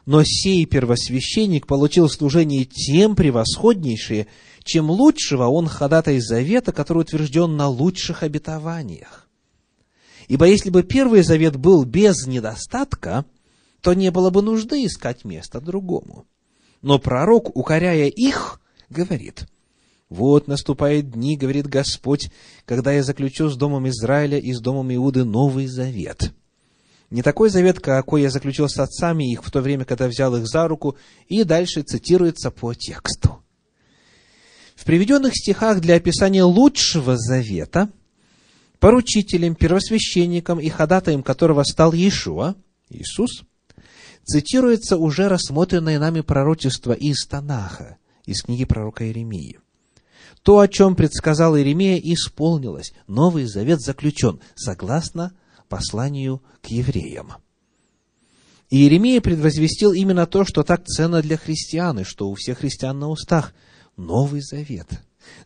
[0.07, 4.29] но сей первосвященник получил служение тем превосходнейшее,
[4.67, 9.29] чем лучшего он ходатай завета, который утвержден на лучших обетованиях.
[10.29, 13.25] Ибо если бы Первый Завет был без недостатка,
[13.81, 16.27] то не было бы нужды искать место другому.
[16.83, 19.47] Но пророк, укоряя их, говорит,
[20.09, 22.31] «Вот наступают дни,— говорит Господь,—
[22.65, 26.33] когда я заключу с домом Израиля и с домом Иуды новый завет.
[27.11, 30.49] Не такой завет, какой я заключил с отцами их в то время, когда взял их
[30.49, 30.97] за руку,
[31.29, 33.45] и дальше цитируется по тексту.
[34.87, 37.91] Приведенных стихах для описания лучшего завета
[38.79, 42.55] поручителем, первосвященником и ходатаем которого стал Иешуа,
[42.89, 43.43] Иисус,
[44.25, 47.97] цитируется уже рассмотренное нами пророчество из Танаха,
[48.27, 49.59] из книги пророка Иеремии.
[50.45, 52.93] То, о чем предсказал Иеремия, исполнилось.
[53.09, 55.33] Новый завет заключен, согласно
[55.69, 57.33] посланию к евреям.
[58.71, 63.01] И Иеремия предвозвестил именно то, что так ценно для христиан, и что у всех христиан
[63.01, 63.53] на устах–
[63.97, 64.89] Новый Завет,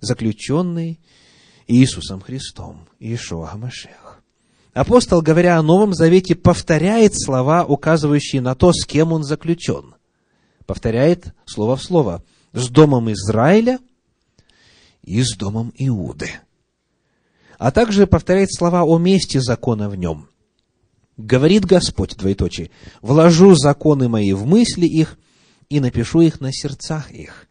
[0.00, 1.00] заключенный
[1.68, 4.22] Иисусом Христом, Иешуа Машех.
[4.72, 9.94] Апостол, говоря о Новом Завете, повторяет слова, указывающие на то, с кем он заключен.
[10.66, 12.24] Повторяет слово в слово.
[12.52, 13.78] С домом Израиля
[15.02, 16.30] и с домом Иуды.
[17.58, 20.28] А также повторяет слова о месте закона в нем.
[21.16, 22.70] Говорит Господь, двоеточие,
[23.02, 25.18] «Вложу законы мои в мысли их
[25.68, 27.46] и напишу их на сердцах их».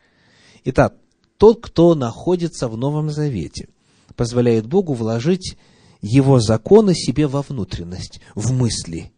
[0.66, 0.96] Итак,
[1.38, 3.70] тот, кто находится в Новом Завете,
[4.16, 5.58] позволяет Богу вложить
[6.02, 9.12] его законы себе во внутренность, в мысли,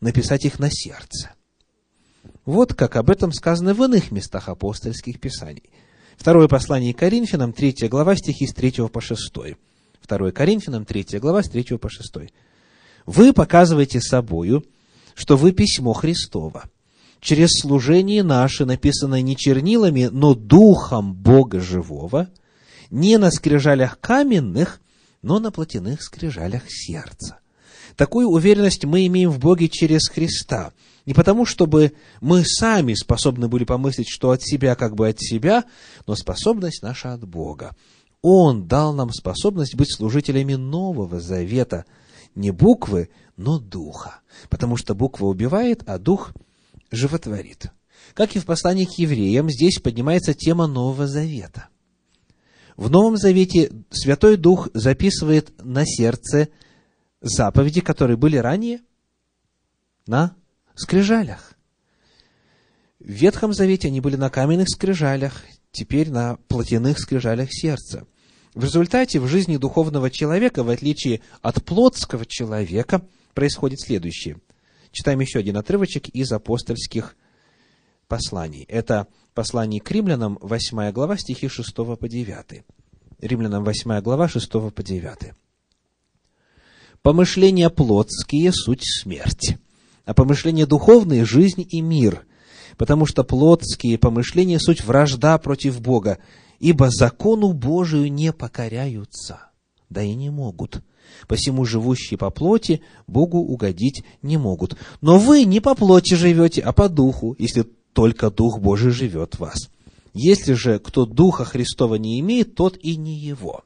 [0.00, 1.32] написать их на сердце.
[2.44, 5.70] Вот как об этом сказано в иных местах апостольских писаний.
[6.16, 9.32] Второе послание Коринфянам, 3 глава, стихи с 3 по 6.
[10.00, 12.32] Второе Коринфянам, 3 глава, с 3 по 6.
[13.06, 14.64] «Вы показываете собою,
[15.14, 16.64] что вы письмо Христово,
[17.20, 22.28] через служение наше, написанное не чернилами, но духом Бога живого,
[22.90, 24.80] не на скрижалях каменных,
[25.22, 27.40] но на плотяных скрижалях сердца.
[27.96, 30.72] Такую уверенность мы имеем в Боге через Христа.
[31.04, 35.64] Не потому, чтобы мы сами способны были помыслить, что от себя как бы от себя,
[36.06, 37.74] но способность наша от Бога.
[38.22, 41.86] Он дал нам способность быть служителями Нового Завета,
[42.34, 44.20] не буквы, но духа.
[44.48, 46.32] Потому что буква убивает, а дух–
[46.90, 47.66] животворит.
[48.14, 51.68] Как и в послании к евреям, здесь поднимается тема Нового Завета.
[52.76, 56.48] В Новом Завете Святой Дух записывает на сердце
[57.20, 58.80] заповеди, которые были ранее
[60.06, 60.34] на
[60.74, 61.54] скрижалях.
[63.00, 68.06] В Ветхом Завете они были на каменных скрижалях, теперь на плотяных скрижалях сердца.
[68.54, 73.02] В результате в жизни духовного человека, в отличие от плотского человека,
[73.34, 74.38] происходит следующее–
[74.98, 77.14] Читаем еще один отрывочек из апостольских
[78.08, 78.64] посланий.
[78.64, 82.64] Это послание к римлянам, 8 глава, стихи 6 по 9.
[83.20, 85.34] Римлянам 8 глава, 6 по 9.
[87.02, 89.56] «Помышления плотские– суть смерть,
[90.04, 92.26] а помышления духовные– жизнь и мир,
[92.76, 96.18] потому что плотские помышления– суть вражда против Бога,
[96.58, 99.42] ибо закону Божию не покоряются,
[99.90, 100.82] да и не могут»
[101.26, 104.76] посему живущие по плоти Богу угодить не могут.
[105.00, 109.40] Но вы не по плоти живете, а по духу, если только Дух Божий живет в
[109.40, 109.70] вас.
[110.14, 113.64] Если же кто Духа Христова не имеет, тот и не его.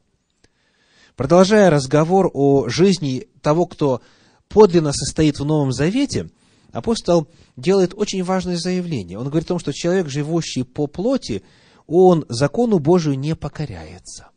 [1.16, 4.00] Продолжая разговор о жизни того, кто
[4.48, 6.30] подлинно состоит в Новом Завете,
[6.72, 9.18] апостол делает очень важное заявление.
[9.18, 11.42] Он говорит о том, что человек, живущий по плоти,
[11.86, 14.31] он закону Божию не покоряется.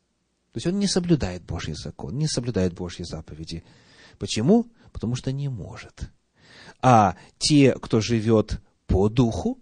[0.55, 3.65] То есть он не соблюдает Божий закон, не соблюдает Божьи заповеди.
[4.17, 4.71] Почему?
[4.93, 6.09] Потому что не может.
[6.81, 9.59] А те, кто живет по духу,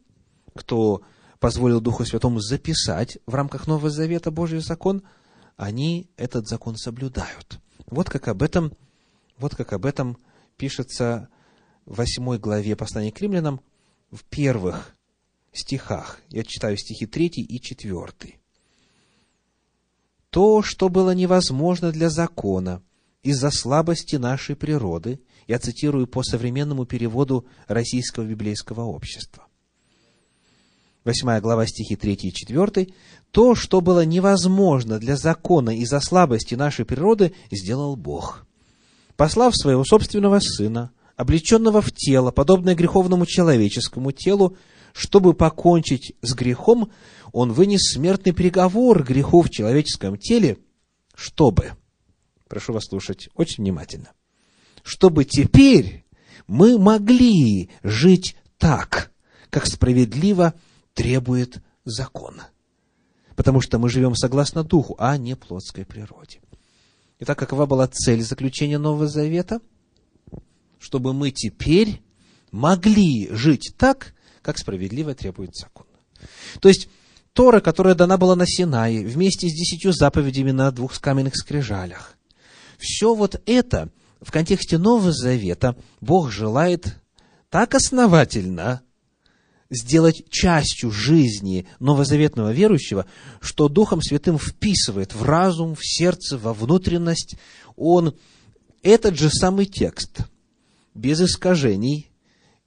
[0.55, 1.01] кто
[1.39, 5.01] позволил Духу Святому записать в рамках Нового Завета Божий закон,
[5.57, 7.59] они этот закон соблюдают.
[7.87, 8.71] Вот как об этом,
[9.39, 10.19] вот как об этом
[10.57, 11.27] пишется
[11.87, 13.61] в восьмой главе послания к римлянам
[14.11, 14.95] в первых
[15.53, 16.19] стихах.
[16.29, 18.42] Я читаю стихи 3 и 4
[20.33, 22.81] то, что было невозможно для закона
[23.21, 29.45] из-за слабости нашей природы, я цитирую по современному переводу Российского библейского общества.
[31.03, 32.87] Восьмая глава стихи 3 и 4.
[33.29, 38.47] «То, что было невозможно для закона из-за слабости нашей природы, сделал Бог,
[39.15, 44.57] послав своего собственного Сына, облеченного в тело, подобное греховному человеческому телу,
[44.93, 46.91] чтобы покончить с грехом,
[47.33, 50.57] он вынес смертный приговор греху в человеческом теле,
[51.13, 51.73] чтобы,
[52.47, 54.13] прошу вас слушать очень внимательно,
[54.83, 56.05] чтобы теперь
[56.47, 59.11] мы могли жить так,
[59.49, 60.53] как справедливо
[60.93, 62.41] требует закон.
[63.35, 66.39] Потому что мы живем согласно духу, а не плотской природе.
[67.19, 69.59] Итак, какова была цель заключения Нового Завета–
[70.83, 72.01] чтобы мы теперь
[72.51, 74.13] могли жить так,
[74.43, 75.87] как справедливо требует закон.
[76.59, 76.89] То есть,
[77.33, 82.15] Тора, которая дана была на Синае, вместе с десятью заповедями на двух каменных скрижалях,
[82.77, 83.89] все вот это
[84.21, 86.95] в контексте Нового Завета Бог желает
[87.49, 88.81] так основательно
[89.69, 93.05] сделать частью жизни новозаветного верующего,
[93.41, 97.35] что Духом Святым вписывает в разум, в сердце, во внутренность.
[97.75, 98.15] Он
[98.83, 100.19] этот же самый текст,
[100.93, 102.11] без искажений,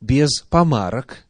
[0.01, 1.26] без помарок,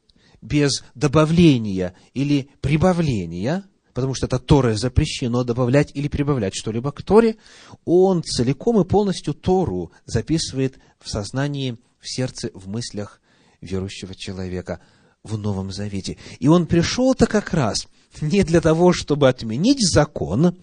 [0.46, 7.36] без добавления или прибавления, потому что это Торе запрещено добавлять или прибавлять что-либо к Торе,
[7.84, 13.20] он целиком и полностью Тору записывает в сознании, в сердце, в мыслях
[13.60, 14.80] верующего человека
[15.24, 16.16] в Новом Завете.
[16.38, 17.88] И он пришел-то как раз
[18.20, 20.56] не для того, чтобы отменить закон,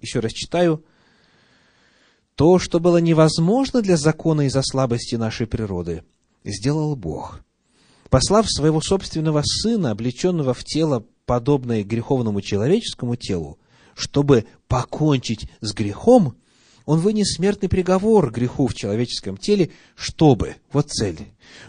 [0.00, 0.84] еще раз читаю,
[2.34, 6.04] то, что было невозможно для закона из-за слабости нашей природы,
[6.44, 7.40] сделал Бог,
[8.10, 13.58] послав своего собственного Сына, облеченного в тело, подобное греховному человеческому телу,
[13.94, 16.34] чтобы покончить с грехом,
[16.86, 21.18] он вынес смертный приговор греху в человеческом теле, чтобы, вот цель,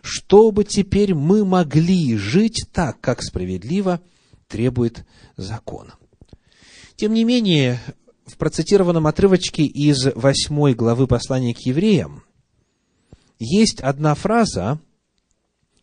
[0.01, 4.01] чтобы теперь мы могли жить так, как справедливо
[4.47, 5.05] требует
[5.37, 5.91] закон.
[6.95, 7.79] Тем не менее,
[8.25, 12.23] в процитированном отрывочке из восьмой главы послания к евреям
[13.37, 14.79] есть одна фраза,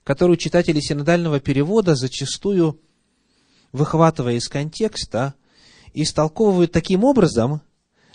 [0.09, 2.81] которую читатели синодального перевода зачастую,
[3.73, 5.35] выхватывая из контекста,
[5.93, 7.61] истолковывают таким образом,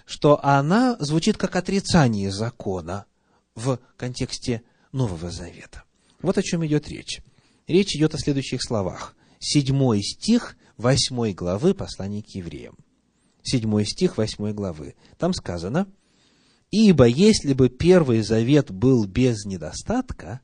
[0.03, 3.05] что она звучит как отрицание закона
[3.53, 5.83] в контексте Нового Завета.
[6.23, 7.21] Вот о чем идет речь.
[7.67, 9.15] Речь идет о следующих словах.
[9.37, 12.75] Седьмой стих восьмой главы послания к евреям.
[13.43, 14.95] Седьмой стих восьмой главы.
[15.19, 15.85] Там сказано,
[16.71, 20.41] «Ибо если бы Первый Завет был без недостатка,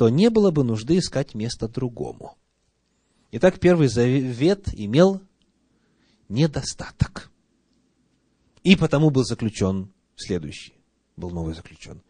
[0.00, 2.38] то не было бы нужды искать место другому».
[3.32, 5.20] Итак, Первый Завет имел
[6.30, 7.30] недостаток.
[8.62, 10.72] И потому был заключен следующий,
[11.18, 12.00] был новый заключен.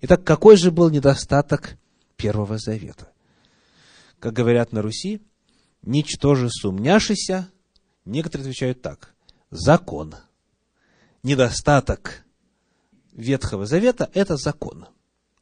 [0.00, 1.78] Итак, какой же был недостаток
[2.16, 3.12] Первого Завета?
[4.18, 5.22] Как говорят на Руси,
[5.82, 7.48] ничтоже сумняшися,
[8.04, 9.14] некоторые отвечают так,
[9.50, 10.16] закон.
[11.22, 12.24] Недостаток
[13.12, 14.88] Ветхого Завета– это закон.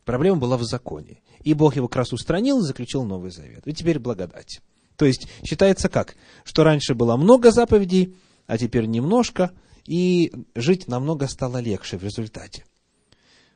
[0.04, 1.22] Проблема была в законе.
[1.42, 3.66] И Бог его как раз устранил и заключил Новый Завет.
[3.66, 4.60] И теперь благодать.
[4.96, 6.16] То есть, считается как?
[6.44, 9.50] Что раньше было много заповедей, а теперь немножко,
[9.86, 12.64] и жить намного стало легче в результате.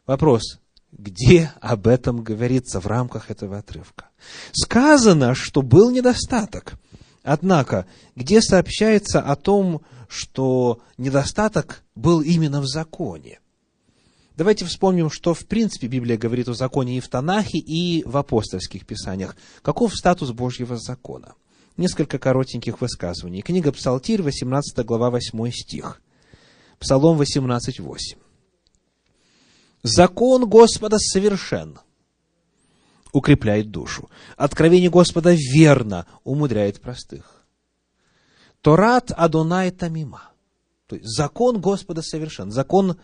[0.06, 0.58] Вопрос,
[0.90, 4.08] где об этом говорится в рамках этого отрывка?
[4.52, 6.74] Сказано, что был недостаток.
[7.22, 7.86] Однако,
[8.16, 13.40] где сообщается о том, что недостаток был именно в законе?
[14.38, 18.86] Давайте вспомним, что в принципе Библия говорит о законе и в Танахе, и в апостольских
[18.86, 19.34] писаниях.
[19.62, 21.34] Каков статус Божьего закона?
[21.76, 23.42] Несколько коротеньких высказываний.
[23.42, 26.00] Книга Псалтирь, 18 глава, 8 стих.
[26.78, 28.16] Псалом 18, 8.
[29.82, 31.80] Закон Господа совершен,
[33.12, 34.08] укрепляет душу.
[34.36, 37.44] Откровение Господа верно, умудряет простых.
[38.60, 40.30] Торат Адонай Тамима.
[40.86, 42.52] То есть закон Господа совершен.
[42.52, 42.98] Закон,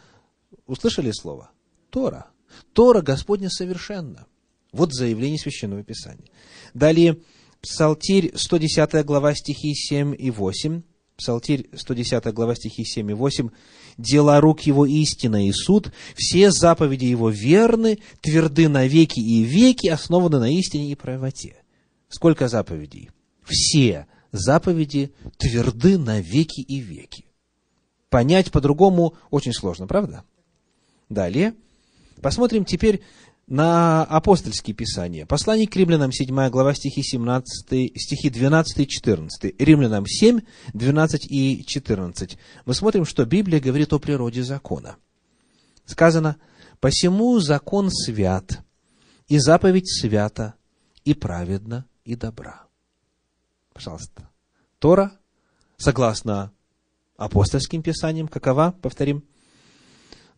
[0.66, 1.50] услышали слово?
[1.90, 2.26] Тора.
[2.72, 4.26] Тора Господня совершенна.
[4.72, 6.28] Вот заявление Священного Писания.
[6.74, 7.18] Далее,
[7.60, 10.82] Псалтирь, 110 глава, стихи 7 и 8.
[11.16, 13.50] Псалтирь, 110 глава, стихи 7 и 8.
[13.96, 19.86] «Дела рук его истина и суд, все заповеди его верны, тверды на веки и веки,
[19.86, 21.62] основаны на истине и правоте».
[22.08, 23.10] Сколько заповедей?
[23.44, 27.26] Все заповеди тверды на веки и веки.
[28.10, 30.24] Понять по-другому очень сложно, правда?
[31.08, 31.54] Далее.
[32.20, 33.02] Посмотрим теперь
[33.46, 35.26] на апостольские писания.
[35.26, 39.54] Послание к римлянам, 7 глава, стихи, 17, стихи 12 и 14.
[39.60, 40.40] Римлянам 7,
[40.72, 42.38] 12 и 14.
[42.64, 44.96] Мы смотрим, что Библия говорит о природе закона.
[45.84, 46.36] Сказано,
[46.80, 48.62] «Посему закон свят,
[49.28, 50.54] и заповедь свята,
[51.04, 52.64] и праведна, и добра».
[53.74, 54.30] Пожалуйста.
[54.78, 55.12] Тора,
[55.76, 56.52] согласно
[57.16, 59.24] апостольским писаниям, какова, повторим,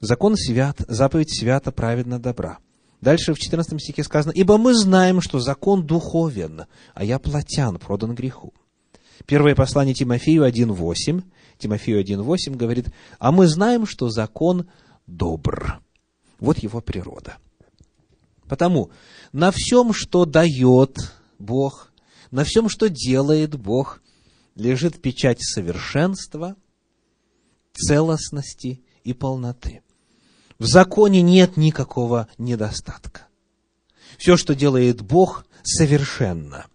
[0.01, 2.59] закон свят, заповедь свята, праведна, добра.
[3.01, 8.14] Дальше в 14 стихе сказано, «Ибо мы знаем, что закон духовен, а я плотян, продан
[8.14, 8.55] греху».
[9.26, 11.22] Первое послание Тимофею 1.8,
[11.59, 12.88] Тимофею 1.8 говорит,
[13.18, 14.68] «А мы знаем, что закон
[15.07, 15.80] добр».
[16.38, 17.38] Вот его природа.
[18.49, 18.90] Потому
[19.32, 20.97] на всем, что дает
[21.38, 21.92] Бог,
[22.30, 24.03] на всем, что делает Бог,
[24.55, 26.57] лежит печать совершенства,
[27.72, 29.82] целостности и полноты.
[30.59, 33.26] В законе нет никакого недостатка.
[34.18, 36.66] Все, что делает Бог, совершенно.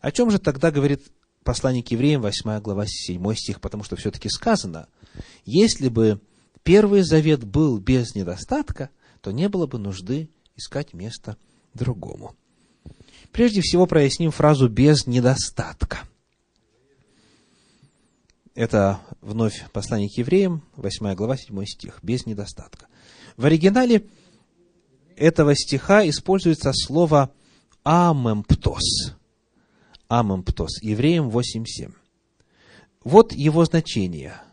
[0.00, 1.02] О чем же тогда говорит
[1.44, 4.88] послание к евреям, 8 глава, 7 стих, потому что все-таки сказано,
[5.44, 6.20] если бы
[6.62, 8.90] Первый завет был без недостатка,
[9.20, 11.36] то не было бы нужды искать место
[11.74, 12.36] другому.
[13.32, 16.00] Прежде всего проясним фразу «без недостатка».
[18.54, 22.86] Это вновь послание к евреям, 8 глава, 7 стих, без недостатка.
[23.36, 24.04] В оригинале
[25.16, 27.32] этого стиха используется слово
[27.84, 29.14] «амемптос».
[30.08, 31.92] «Амемптос», евреям 8.7.
[33.04, 34.34] Вот его значение–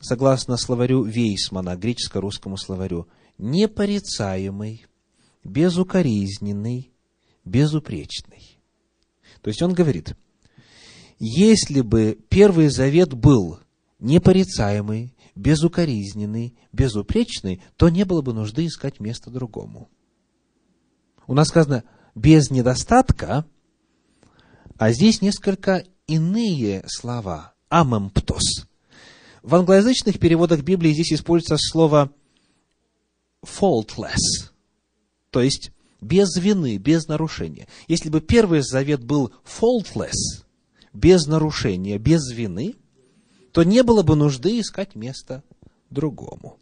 [0.00, 3.08] согласно словарю Вейсмана, греческо-русскому словарю,
[3.38, 4.86] непорицаемый,
[5.44, 6.92] безукоризненный,
[7.44, 8.60] безупречный.
[9.42, 10.16] То есть он говорит,
[11.18, 13.58] если бы Первый Завет был
[13.98, 19.88] непорицаемый, безукоризненный, безупречный, то не было бы нужды искать место другому.
[21.26, 21.84] У нас сказано
[22.14, 23.44] без недостатка,
[24.78, 27.54] а здесь несколько иные слова.
[27.68, 28.66] Амемптос.
[29.42, 32.12] В англоязычных переводах Библии здесь используется слово
[33.44, 34.50] faultless,
[35.30, 37.66] то есть без вины, без нарушения.
[37.88, 40.44] Если бы Первый Завет был faultless,
[40.92, 42.76] без нарушения, без вины,
[43.56, 45.42] то не было бы нужды искать место
[45.88, 46.58] другому.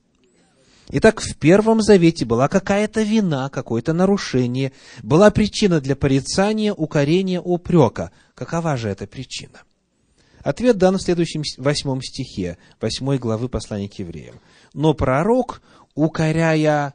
[0.91, 4.71] Итак, в Первом Завете была какая-то вина, какое-то нарушение,
[5.03, 8.13] была причина для порицания, укорения, упрека.
[8.37, 9.63] Какова же эта причина?–
[10.45, 14.39] Ответ дан в следующем восьмом стихе, восьмой главы послания к евреям.
[14.73, 15.63] Но пророк,
[15.97, 16.95] укоряя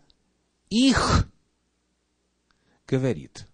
[0.70, 1.28] их,
[2.88, 3.48] говорит.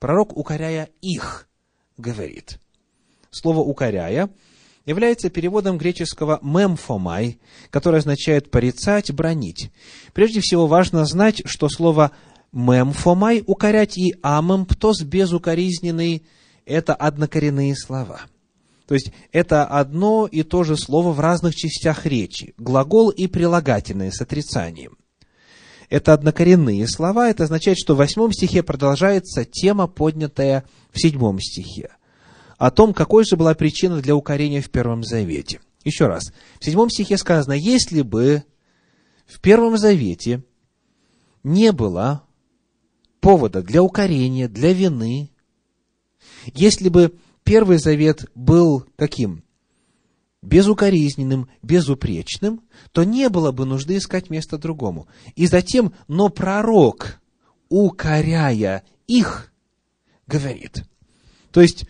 [0.00, 1.48] Пророк, укоряя их,
[1.96, 2.58] говорит.
[3.30, 4.30] Слово «укоряя»
[4.86, 7.38] является переводом греческого «мемфомай»,
[7.70, 9.70] которое означает «порицать», «бронить».
[10.12, 12.12] Прежде всего важно знать, что слово
[12.52, 16.24] «мемфомай»– «укорять» и «амемптос»– «безукоризненный»–
[16.66, 18.20] это однокоренные слова–
[18.86, 22.54] то есть это одно и то же слово в разных частях речи.
[22.58, 24.98] Глагол и прилагательное с отрицанием.
[25.88, 27.30] Это однокоренные слова.
[27.30, 31.92] Это означает, что в восьмом стихе продолжается тема, поднятая в седьмом стихе.
[32.64, 35.60] О том, какой же была причина для укорения в Первом Завете.
[35.84, 36.32] Еще раз.
[36.58, 38.42] В седьмом стихе сказано, если бы
[39.26, 40.42] в Первом Завете
[41.42, 42.24] не было
[43.20, 45.30] повода для укорения, для вины,
[46.54, 47.12] если бы
[47.42, 49.44] Первый Завет был каким?
[50.40, 52.62] Безукоризненным, безупречным,
[52.92, 55.06] то не было бы нужды искать место другому.
[55.36, 57.20] И затем, но пророк,
[57.68, 59.52] укоряя их,
[60.26, 60.84] говорит.
[61.52, 61.84] То есть,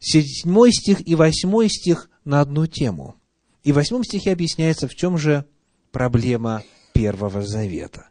[0.00, 3.16] седьмой стих и восьмой стих на одну тему.
[3.62, 5.44] И в восьмом стихе объясняется, в чем же
[5.92, 8.08] проблема Первого Завета.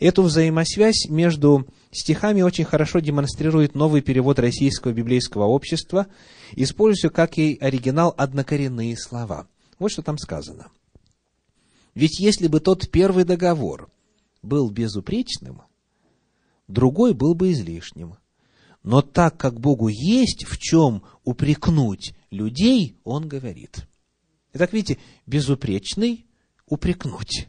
[0.00, 6.06] Эту взаимосвязь между стихами очень хорошо демонстрирует новый перевод Российского библейского общества,
[6.52, 9.48] используя, как и оригинал, однокоренные слова.
[9.78, 10.68] Вот что там сказано.
[11.94, 13.90] Ведь если бы тот первый договор
[14.42, 15.62] был безупречным,
[16.68, 18.16] другой был бы излишним.
[18.82, 23.86] Но так как Богу есть в чем упрекнуть людей, Он говорит.
[24.52, 26.26] Итак, видите, безупречный
[26.66, 27.48] упрекнуть.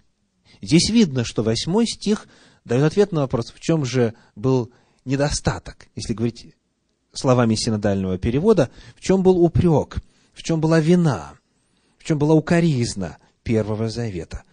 [0.61, 2.27] Здесь видно, что восьмой стих
[2.65, 4.71] дает ответ на вопрос, в чем же был
[5.05, 6.55] недостаток, если говорить
[7.13, 9.97] словами синодального перевода, в чем был упрек,
[10.33, 11.33] в чем была вина,
[11.97, 14.43] в чем была укоризна Первого Завета.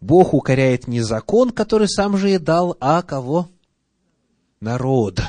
[0.00, 3.48] Бог укоряет не закон, который сам же и дал, а кого?
[4.60, 5.20] Народ.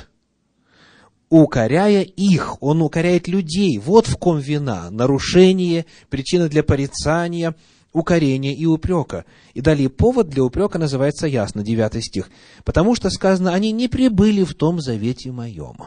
[1.32, 3.80] Укоряя их, он укоряет людей.
[3.80, 7.56] Вот в ком вина, нарушение, причина для порицания–
[7.94, 9.24] укорения и упрека.
[9.54, 12.30] И далее повод для упрека называется ясно, 9 стих.
[12.66, 15.78] Потому что сказано, они не прибыли в том завете моем.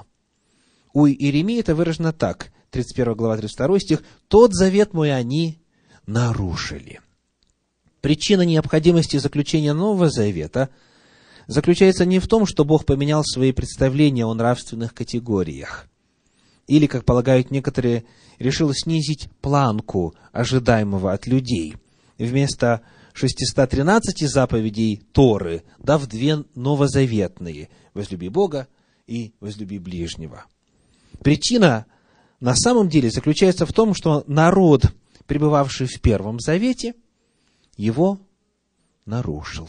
[0.95, 5.59] У Иеремии это выражено так, 31 глава, 32 стих, «Тот завет мой они
[6.07, 7.01] нарушили».
[8.01, 10.71] Причина необходимости заключения Нового Завета
[11.47, 15.89] заключается не в том, что Бог поменял свои представления о нравственных категориях,
[16.67, 18.05] или, как полагают некоторые,
[18.39, 21.77] решил снизить планку ожидаемого от людей–
[22.19, 22.83] вместо
[23.13, 28.67] 613 заповедей Торы, дав две новозаветные– возлюби Бога
[29.07, 30.47] и возлюби ближнего.
[31.23, 31.87] Причина
[32.41, 34.93] на самом деле заключается в том, что народ,
[35.27, 36.95] пребывавший в Первом Завете,
[37.77, 38.21] его
[39.07, 39.69] нарушил.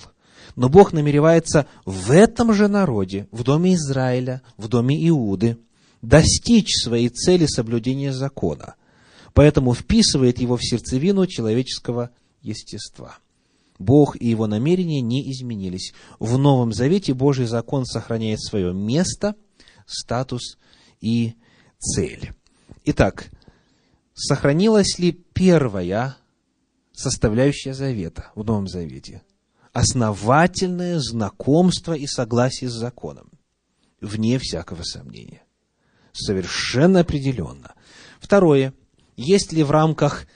[0.55, 5.57] Но Бог намеревается в этом же народе, в доме Израиля, в доме Иуды,
[6.01, 8.75] достичь своей цели соблюдения закона.
[9.33, 13.17] Поэтому вписывает его в сердцевину человеческого естества.
[13.79, 15.93] Бог и его намерения не изменились.
[16.19, 19.35] В Новом Завете Божий закон сохраняет свое место,
[19.85, 20.57] статус
[21.01, 21.35] и
[21.77, 22.31] цель.
[22.85, 23.29] Итак,
[24.13, 26.15] сохранилась ли первая
[26.93, 29.21] составляющая завета в Новом Завете?
[29.76, 33.30] Основательное знакомство и согласие с законом.
[33.99, 35.41] Вне всякого сомнения.
[36.13, 37.73] Совершенно определенно.
[38.21, 38.73] Второе.
[39.17, 40.28] Есть ли в рамках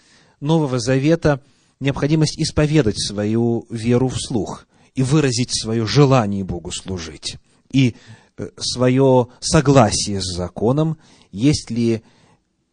[0.42, 1.42] Нового Завета
[1.80, 7.38] необходимость исповедать свою веру вслух и выразить свое желание Богу служить?
[7.72, 7.96] И
[8.36, 10.98] э, свое согласие с законом,
[11.32, 12.04] есть ли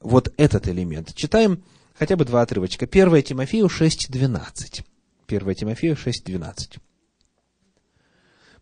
[0.01, 1.15] вот этот элемент.
[1.15, 1.63] Читаем
[1.95, 2.87] хотя бы два отрывочка.
[2.87, 4.83] 1 Тимофею 6.12.
[5.29, 6.79] 1 Тимофею 6.12.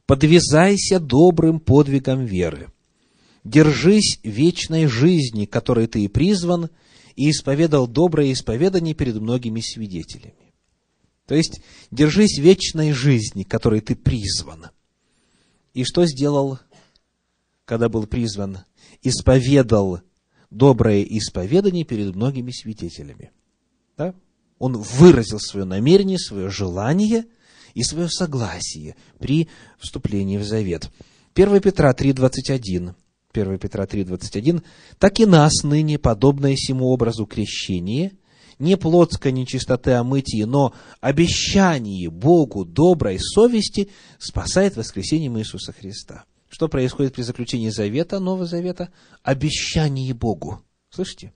[0.07, 2.73] «Подвязайся добрым подвигом веры,
[3.43, 6.71] держись вечной жизни, которой ты и призван,
[7.17, 10.45] и исповедал доброе исповедание перед многими свидетелями».
[11.27, 14.67] То есть, держись вечной жизни, которой ты призван.
[15.73, 16.59] И что сделал,
[17.65, 18.59] когда был призван?
[19.03, 20.03] Исповедал
[20.51, 23.33] доброе исповедание перед многими свидетелями.
[23.97, 24.15] Да?
[24.59, 27.27] Он выразил свое намерение, свое желание
[27.75, 29.49] и свое согласие при
[29.79, 30.91] вступлении в завет.
[31.35, 32.95] 1 Петра 3,21.
[33.33, 34.63] 1 Петра 3,21.
[34.99, 38.13] «Так и нас ныне, подобное сему образу крещения,
[38.61, 46.25] не плотской нечистоты о мытии, но обещание Богу доброй совести спасает воскресением Иисуса Христа».
[46.55, 48.91] Что происходит при заключении завета, Нового Завета?
[49.25, 50.63] Обещание Богу.
[50.89, 51.33] Слышите?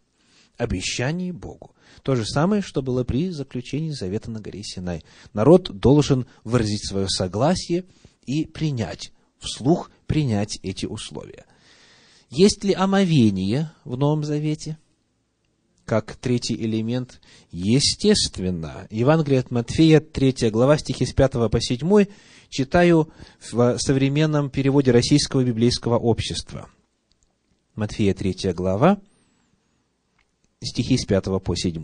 [0.58, 1.74] Обещание Богу.
[2.02, 5.04] То же самое, что было при заключении завета на горе Синай.
[5.32, 7.84] Народ должен выразить свое согласие
[8.26, 11.46] и принять, вслух принять эти условия.
[12.28, 14.78] Есть ли омовение в Новом Завете?
[15.84, 17.20] Как третий элемент?
[17.50, 18.86] Естественно.
[18.90, 22.06] Евангелие от Матфея, 3 глава, стихи с 5 по 7
[22.50, 26.68] Читаю в современном переводе Российского библейского общества.
[27.74, 28.98] Матфея 3 глава,
[30.62, 31.82] стихи с 5 по 7.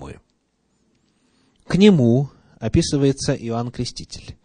[1.66, 4.36] К нему описывается Иоанн Креститель.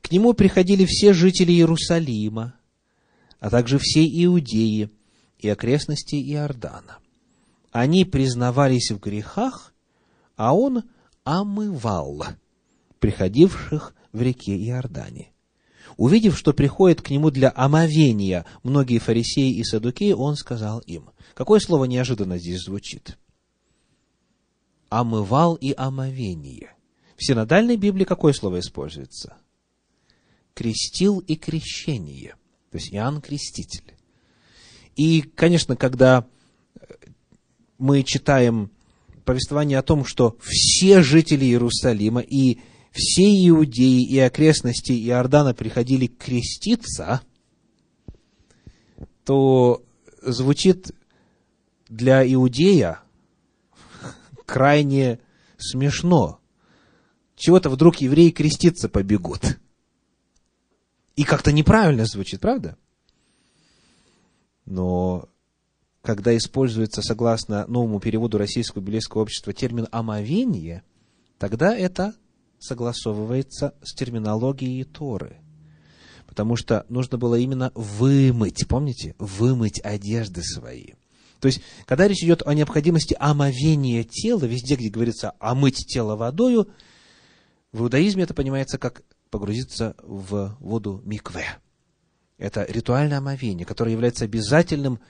[0.00, 2.54] К нему приходили все жители Иерусалима,
[3.40, 4.90] а также все иудеи
[5.38, 6.98] и окрестности Иордана.
[7.70, 9.74] Они признавались в грехах,
[10.36, 10.84] а он
[11.24, 12.24] омывал
[12.98, 15.32] приходивших в реке Иордане.
[15.96, 21.10] Увидев, что приходит к нему для омовения многие фарисеи и садукеи, он сказал им.
[21.34, 23.18] Какое слово неожиданно здесь звучит?
[24.92, 26.74] Омывал и омовение.
[27.16, 29.38] В синодальной Библии какое слово используется?
[30.52, 32.34] Крестил и крещение.
[32.70, 33.94] То есть Иоанн Креститель.
[34.94, 36.26] И, конечно, когда
[37.78, 38.70] мы читаем
[39.24, 42.58] повествование о том, что все жители Иерусалима и
[42.90, 47.22] все иудеи и окрестности Иордана приходили креститься,
[49.24, 49.82] то
[50.20, 50.90] звучит
[51.88, 53.00] для иудея
[54.46, 55.20] крайне
[55.56, 56.40] смешно.
[57.36, 59.58] Чего-то вдруг евреи креститься побегут.
[61.16, 62.76] И как-то неправильно звучит, правда?
[64.64, 65.28] Но
[66.02, 70.82] когда используется, согласно новому переводу Российского библейского общества, термин «омовение»,
[71.38, 72.14] тогда это
[72.58, 75.36] согласовывается с терминологией Торы.
[76.26, 80.94] Потому что нужно было именно вымыть, помните, вымыть одежды свои.
[81.42, 86.68] То есть, когда речь идет о необходимости омовения тела, везде, где говорится омыть тело водою,
[87.72, 91.46] в иудаизме это понимается как погрузиться в воду микве.
[92.38, 95.00] Это ритуальное омовение, которое является обязательным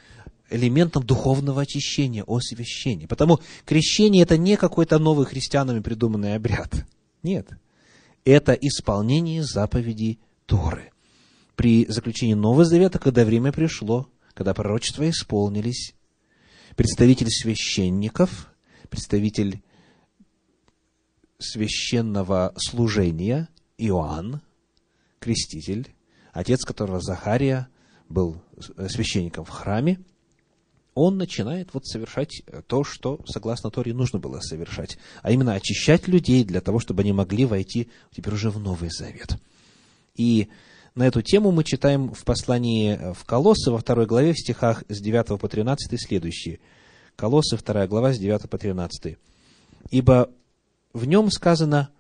[0.49, 3.07] элементом духовного очищения, освящения.
[3.07, 6.87] Потому крещение– это не какой-то новый христианами придуманный обряд.
[7.23, 7.51] Нет.
[8.25, 10.93] Это исполнение заповедей Торы.
[11.57, 15.95] При заключении Нового Завета, когда время пришло, когда пророчества исполнились,
[16.77, 18.53] представитель священников,
[18.89, 19.63] представитель
[21.39, 23.49] священного служения
[23.79, 24.41] Иоанн,
[25.19, 25.89] креститель,
[26.33, 27.69] отец которого Захария
[28.09, 28.43] был
[28.89, 29.99] священником в храме,
[30.95, 36.07] он начинает вот совершать э, то, что, согласно Торе, нужно было совершать, а именно очищать
[36.07, 39.39] людей для того, чтобы они могли войти теперь уже в Новый Завет.
[40.15, 40.49] И
[40.95, 44.85] на эту тему мы читаем в послании э, в Колоссы во второй главе в стихах
[44.89, 46.61] с 9 по 13 следующие.
[47.17, 49.17] Колоссы, вторая глава, с 9 по 13.
[49.91, 50.31] «Ибо
[50.93, 51.91] в нем сказано,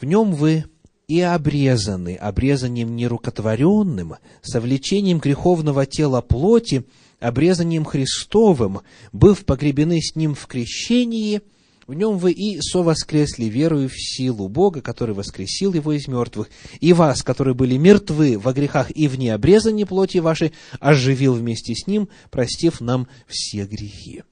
[0.00, 0.64] в нем вы
[1.06, 6.84] и обрезаны, обрезанием нерукотворенным, совлечением греховного тела плоти,
[7.18, 8.80] обрезанием Христовым,
[9.12, 11.40] быв погребены с Ним в крещении,
[11.88, 16.92] В нем вы и совоскресли верою в силу Бога, который воскресил его из мертвых, и
[16.92, 22.10] вас, которые были мертвы во грехах и в необрезании плоти вашей, оживил вместе с ним,
[22.30, 24.22] простив нам все грехи.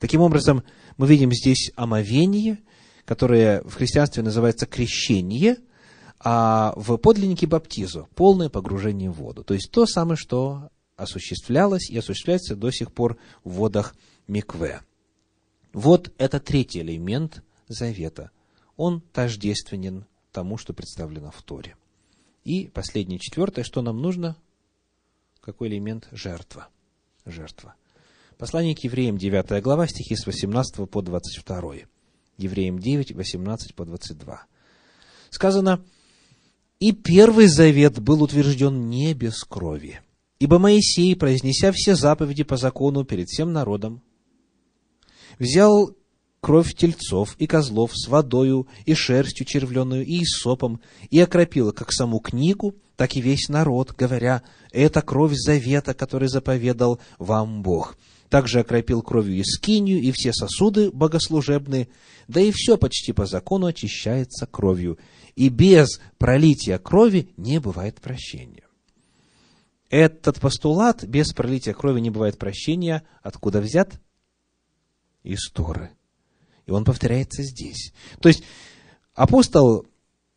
[0.00, 0.64] Таким образом,
[0.96, 2.58] мы видим здесь омовение,
[3.04, 5.58] которое в христианстве называется крещение,
[6.18, 9.44] а в подлиннике баптизу– полное погружение в воду.
[9.44, 13.94] То есть то самое, что осуществлялось и осуществляется до сих пор в водах
[14.26, 14.80] Микве.
[15.76, 18.30] Вот это третий элемент завета.
[18.78, 21.76] Он тождественен тому, что представлено в Торе.
[22.44, 24.38] И последнее, четвертое, что нам нужно?
[25.42, 26.08] Какой элемент?
[26.12, 26.68] Жертва.
[27.26, 27.74] Жертва.
[28.38, 31.74] Послание к евреям, 9 глава, стихи с 18 по 22.
[32.38, 34.46] Евреям 9, 18 по 22.
[35.28, 35.84] Сказано,
[36.80, 40.00] «И первый завет был утвержден не без крови,
[40.38, 44.00] ибо Моисей, произнеся все заповеди по закону перед всем народом,
[45.38, 45.96] взял
[46.40, 50.80] кровь тельцов и козлов с водою и шерстью червленную и сопом
[51.10, 57.00] и окропил как саму книгу, так и весь народ, говоря, это кровь завета, который заповедал
[57.18, 57.96] вам Бог.
[58.28, 61.88] Также окропил кровью и скинию, и все сосуды богослужебные,
[62.26, 64.98] да и все почти по закону очищается кровью.
[65.36, 68.64] И без пролития крови не бывает прощения.
[69.90, 74.00] Этот постулат, без пролития крови не бывает прощения, откуда взят?
[75.26, 75.90] Из Торы.
[76.66, 77.92] И он повторяется здесь.
[78.20, 78.42] То есть
[79.14, 79.86] апостол,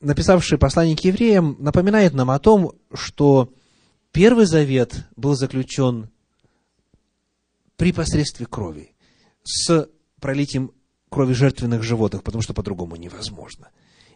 [0.01, 3.53] написавший послание к евреям, напоминает нам о том, что
[4.11, 6.09] Первый Завет был заключен
[7.77, 8.95] при посредстве крови,
[9.43, 9.87] с
[10.19, 10.73] пролитием
[11.09, 13.69] крови жертвенных животных, потому что по-другому невозможно.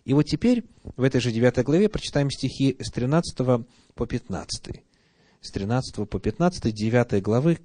[0.04, 0.66] И вот теперь
[0.98, 4.84] в этой же 9 главе прочитаем стихи с 13 по 15.
[5.42, 7.60] С 13 по 15, 9 главы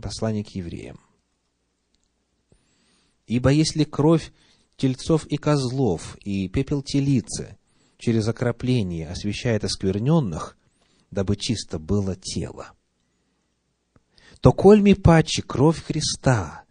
[0.00, 1.00] послания к евреям.
[3.30, 4.32] Ибо если кровь
[4.76, 7.56] тельцов и козлов и пепел телицы
[7.96, 10.58] через окропление освещает оскверненных,
[11.12, 12.72] дабы чисто было тело,
[14.40, 16.64] то кольми паче кровь Христа,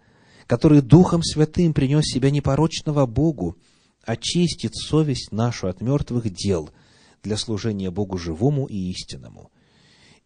[0.47, 3.55] который Духом Святым принес себя непорочного Богу,
[4.03, 6.71] очистит совесть нашу от мертвых дел
[7.23, 9.49] для служения Богу живому и истинному.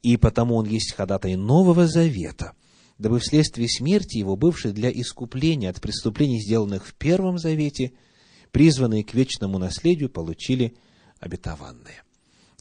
[0.01, 2.53] И потому Он есть ходатай Нового Завета–
[2.97, 7.93] дабы вследствие смерти его, бывшей для искупления от преступлений, сделанных в Первом Завете,
[8.51, 10.75] призванные к вечному наследию, получили
[11.19, 12.03] обетованные.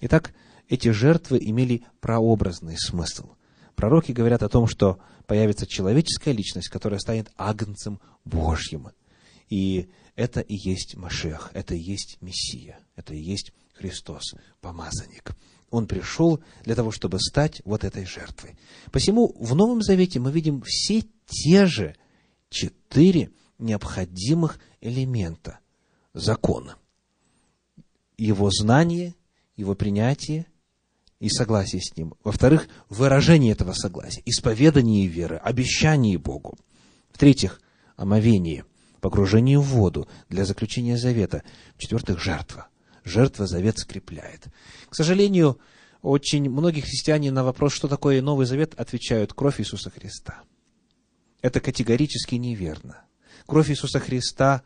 [0.01, 0.35] Итак,
[0.69, 3.31] эти жертвы имели прообразный смысл.
[3.75, 8.89] Пророки говорят о том, что появится человеческая личность, которая станет агнцем Божьим.
[9.49, 15.33] И это и есть Машех, это и есть Мессия, это и есть Христос, помазанник.
[15.73, 18.57] Он пришел для того, чтобы стать вот этой жертвой.
[18.93, 21.97] Посему в Новом Завете мы видим все те же
[22.51, 25.61] четыре необходимых элемента
[26.13, 26.77] закона.
[28.19, 29.15] Его знание,
[29.57, 30.45] его принятие
[31.21, 32.13] и согласие с ним.
[32.23, 36.59] Во-вторых, выражение этого согласия, исповедание веры, обещание Богу.
[37.13, 37.63] В-третьих,
[37.97, 38.67] омовение,
[39.01, 41.43] погружение в воду для заключения завета.
[41.77, 42.69] В-четвертых, жертва
[43.05, 44.49] жертва завет скрепляет.
[44.89, 45.59] К сожалению,
[46.03, 50.43] очень многие христиане на вопрос, что такое Новый Завет, отвечают кровь Иисуса Христа.
[51.41, 53.05] Это категорически неверно.
[53.47, 54.63] Кровь Иисуса Христа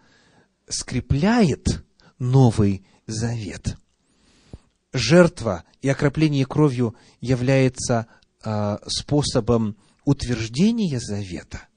[0.68, 1.84] скрепляет
[2.18, 3.76] Новый Завет.
[4.92, 8.06] Жертва и окропление кровью является
[8.42, 11.68] э, способом утверждения завета.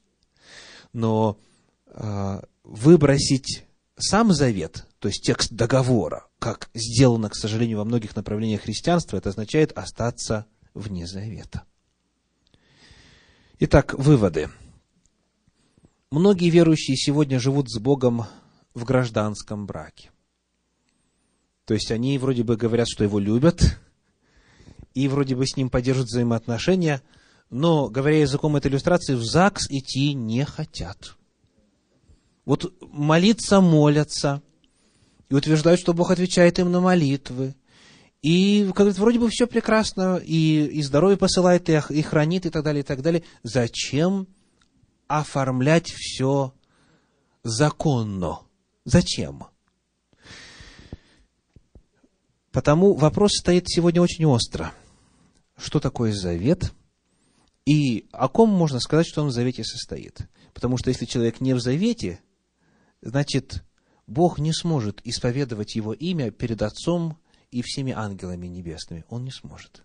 [0.93, 1.38] Но
[1.86, 3.66] э, выбросить
[3.97, 9.30] сам завет, то есть текст договора, как сделано, к сожалению, во многих направлениях христианства, это
[9.30, 11.64] означает остаться вне завета.
[13.60, 14.50] Итак, выводы.
[16.12, 18.26] Многие верующие сегодня живут с Богом
[18.74, 20.12] в гражданском браке.
[21.66, 23.80] То есть они вроде бы говорят, что его любят,
[24.93, 27.02] и вроде бы с ним поддерживают взаимоотношения,
[27.50, 31.16] но, говоря языком этой иллюстрации, в ЗАГС идти не хотят.
[32.43, 34.41] Вот молиться молятся,
[35.30, 37.56] и утверждают, что Бог отвечает им на молитвы.
[38.22, 42.50] И, как говорят, вроде бы все прекрасно, и, и здоровье посылает, и, и хранит, и
[42.50, 43.24] так далее, и так далее.
[43.44, 44.28] Зачем
[45.08, 46.54] оформлять все
[47.44, 48.40] законно?
[48.84, 49.46] Зачем?
[52.52, 54.74] Потому вопрос стоит сегодня очень остро.
[55.56, 56.74] Что такое завет?
[57.66, 60.28] И о ком можно сказать, что он в завете состоит?
[60.54, 62.20] Потому что если человек не в завете,
[63.02, 63.64] значит,
[64.10, 67.18] Бог не сможет исповедовать Его имя перед Отцом
[67.51, 69.05] и всеми ангелами небесными.
[69.07, 69.84] Он не сможет.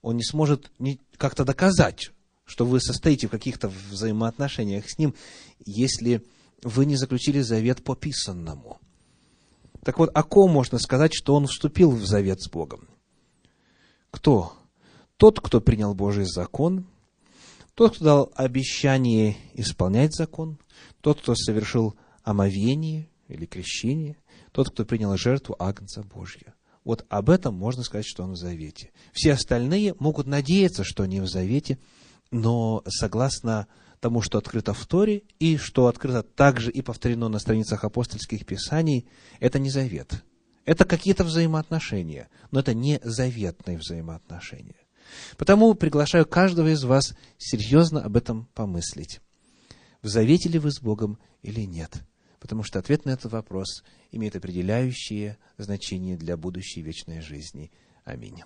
[0.00, 0.72] Он не сможет
[1.18, 2.12] как-то доказать,
[2.46, 5.14] что вы состоите в каких-то взаимоотношениях с Ним,
[5.66, 6.24] если
[6.62, 8.80] вы не заключили завет по писанному.
[9.82, 12.88] Так вот, о ком можно сказать, что он вступил в завет с Богом?
[14.10, 14.54] Кто?
[15.18, 16.86] Тот, кто принял Божий закон,
[17.74, 20.58] тот, кто дал обещание исполнять закон,
[21.02, 24.16] тот, кто совершил омовение или крещение,
[24.52, 26.54] тот, кто принял жертву Агнца Божья.
[26.84, 28.90] Вот об этом можно сказать, что он в завете.
[29.12, 31.78] Все остальные могут надеяться, что они в завете,
[32.30, 33.66] но согласно
[34.00, 39.06] тому, что открыто в Торе, и что открыто также и повторено на страницах апостольских писаний,
[39.40, 40.22] это не завет.
[40.66, 44.76] Это какие-то взаимоотношения, но это не заветные взаимоотношения.
[45.36, 49.20] Потому приглашаю каждого из вас серьезно об этом помыслить.
[50.02, 52.02] В завете ли вы с Богом или нет?
[52.44, 53.82] Потому что ответ на этот вопрос
[54.12, 57.72] имеет определяющее значение для будущей вечной жизни.
[58.04, 58.42] Аминь.